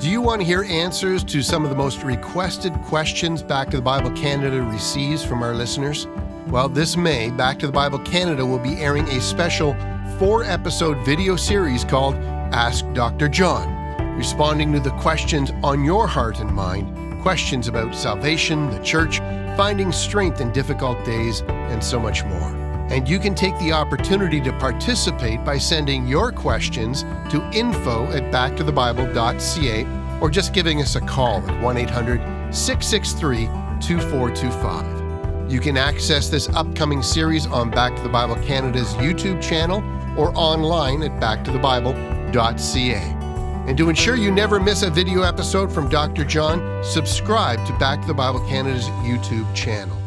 Do 0.00 0.10
you 0.10 0.22
want 0.22 0.40
to 0.40 0.46
hear 0.46 0.62
answers 0.64 1.22
to 1.24 1.42
some 1.42 1.64
of 1.64 1.68
the 1.68 1.76
most 1.76 2.02
requested 2.04 2.72
questions 2.84 3.42
Back 3.42 3.68
to 3.68 3.76
the 3.76 3.82
Bible 3.82 4.12
Canada 4.12 4.62
receives 4.62 5.22
from 5.22 5.42
our 5.42 5.54
listeners? 5.54 6.06
Well, 6.48 6.68
this 6.68 6.96
May, 6.96 7.30
Back 7.30 7.58
to 7.60 7.66
the 7.66 7.72
Bible 7.72 7.98
Canada 8.00 8.44
will 8.44 8.58
be 8.58 8.76
airing 8.76 9.08
a 9.08 9.20
special 9.20 9.74
four 10.18 10.44
episode 10.44 10.98
video 11.04 11.36
series 11.36 11.84
called 11.84 12.16
Ask 12.52 12.84
Dr. 12.92 13.28
John, 13.28 14.16
responding 14.16 14.72
to 14.74 14.80
the 14.80 14.90
questions 14.90 15.50
on 15.62 15.84
your 15.84 16.06
heart 16.06 16.40
and 16.40 16.52
mind, 16.52 17.22
questions 17.22 17.66
about 17.66 17.94
salvation, 17.94 18.70
the 18.70 18.78
church, 18.80 19.18
finding 19.56 19.90
strength 19.90 20.42
in 20.42 20.52
difficult 20.52 21.02
days, 21.04 21.40
and 21.48 21.82
so 21.82 21.98
much 21.98 22.22
more. 22.24 22.54
And 22.90 23.08
you 23.08 23.18
can 23.18 23.34
take 23.34 23.58
the 23.58 23.72
opportunity 23.72 24.40
to 24.42 24.52
participate 24.58 25.42
by 25.44 25.56
sending 25.56 26.06
your 26.06 26.30
questions 26.30 27.04
to 27.30 27.50
info 27.54 28.04
at 28.12 28.30
backtothebible.ca 28.30 30.20
or 30.20 30.30
just 30.30 30.52
giving 30.52 30.82
us 30.82 30.94
a 30.94 31.00
call 31.00 31.38
at 31.48 31.62
1 31.62 31.76
800 31.78 32.54
663 32.54 33.46
2425. 33.80 35.03
You 35.48 35.60
can 35.60 35.76
access 35.76 36.30
this 36.30 36.48
upcoming 36.50 37.02
series 37.02 37.46
on 37.46 37.70
Back 37.70 37.94
to 37.96 38.02
the 38.02 38.08
Bible 38.08 38.36
Canada's 38.36 38.94
YouTube 38.94 39.42
channel 39.42 39.82
or 40.18 40.32
online 40.34 41.02
at 41.02 41.20
backtothebible.ca. 41.20 42.94
And 43.66 43.78
to 43.78 43.90
ensure 43.90 44.16
you 44.16 44.30
never 44.30 44.58
miss 44.58 44.82
a 44.82 44.88
video 44.90 45.20
episode 45.22 45.70
from 45.70 45.90
Dr. 45.90 46.24
John, 46.24 46.82
subscribe 46.82 47.62
to 47.66 47.78
Back 47.78 48.00
to 48.00 48.06
the 48.06 48.14
Bible 48.14 48.40
Canada's 48.48 48.86
YouTube 49.04 49.54
channel. 49.54 49.98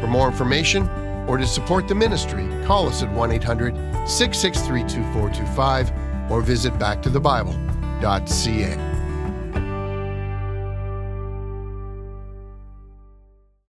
For 0.00 0.06
more 0.06 0.28
information 0.28 0.86
or 1.26 1.38
to 1.38 1.46
support 1.46 1.88
the 1.88 1.94
ministry, 1.94 2.46
call 2.66 2.86
us 2.86 3.02
at 3.02 3.10
1 3.12 3.32
800 3.32 3.74
663 4.06 4.82
2425 4.82 5.90
or 6.30 6.42
visit 6.42 6.74
backtothebible.ca. 6.74 8.95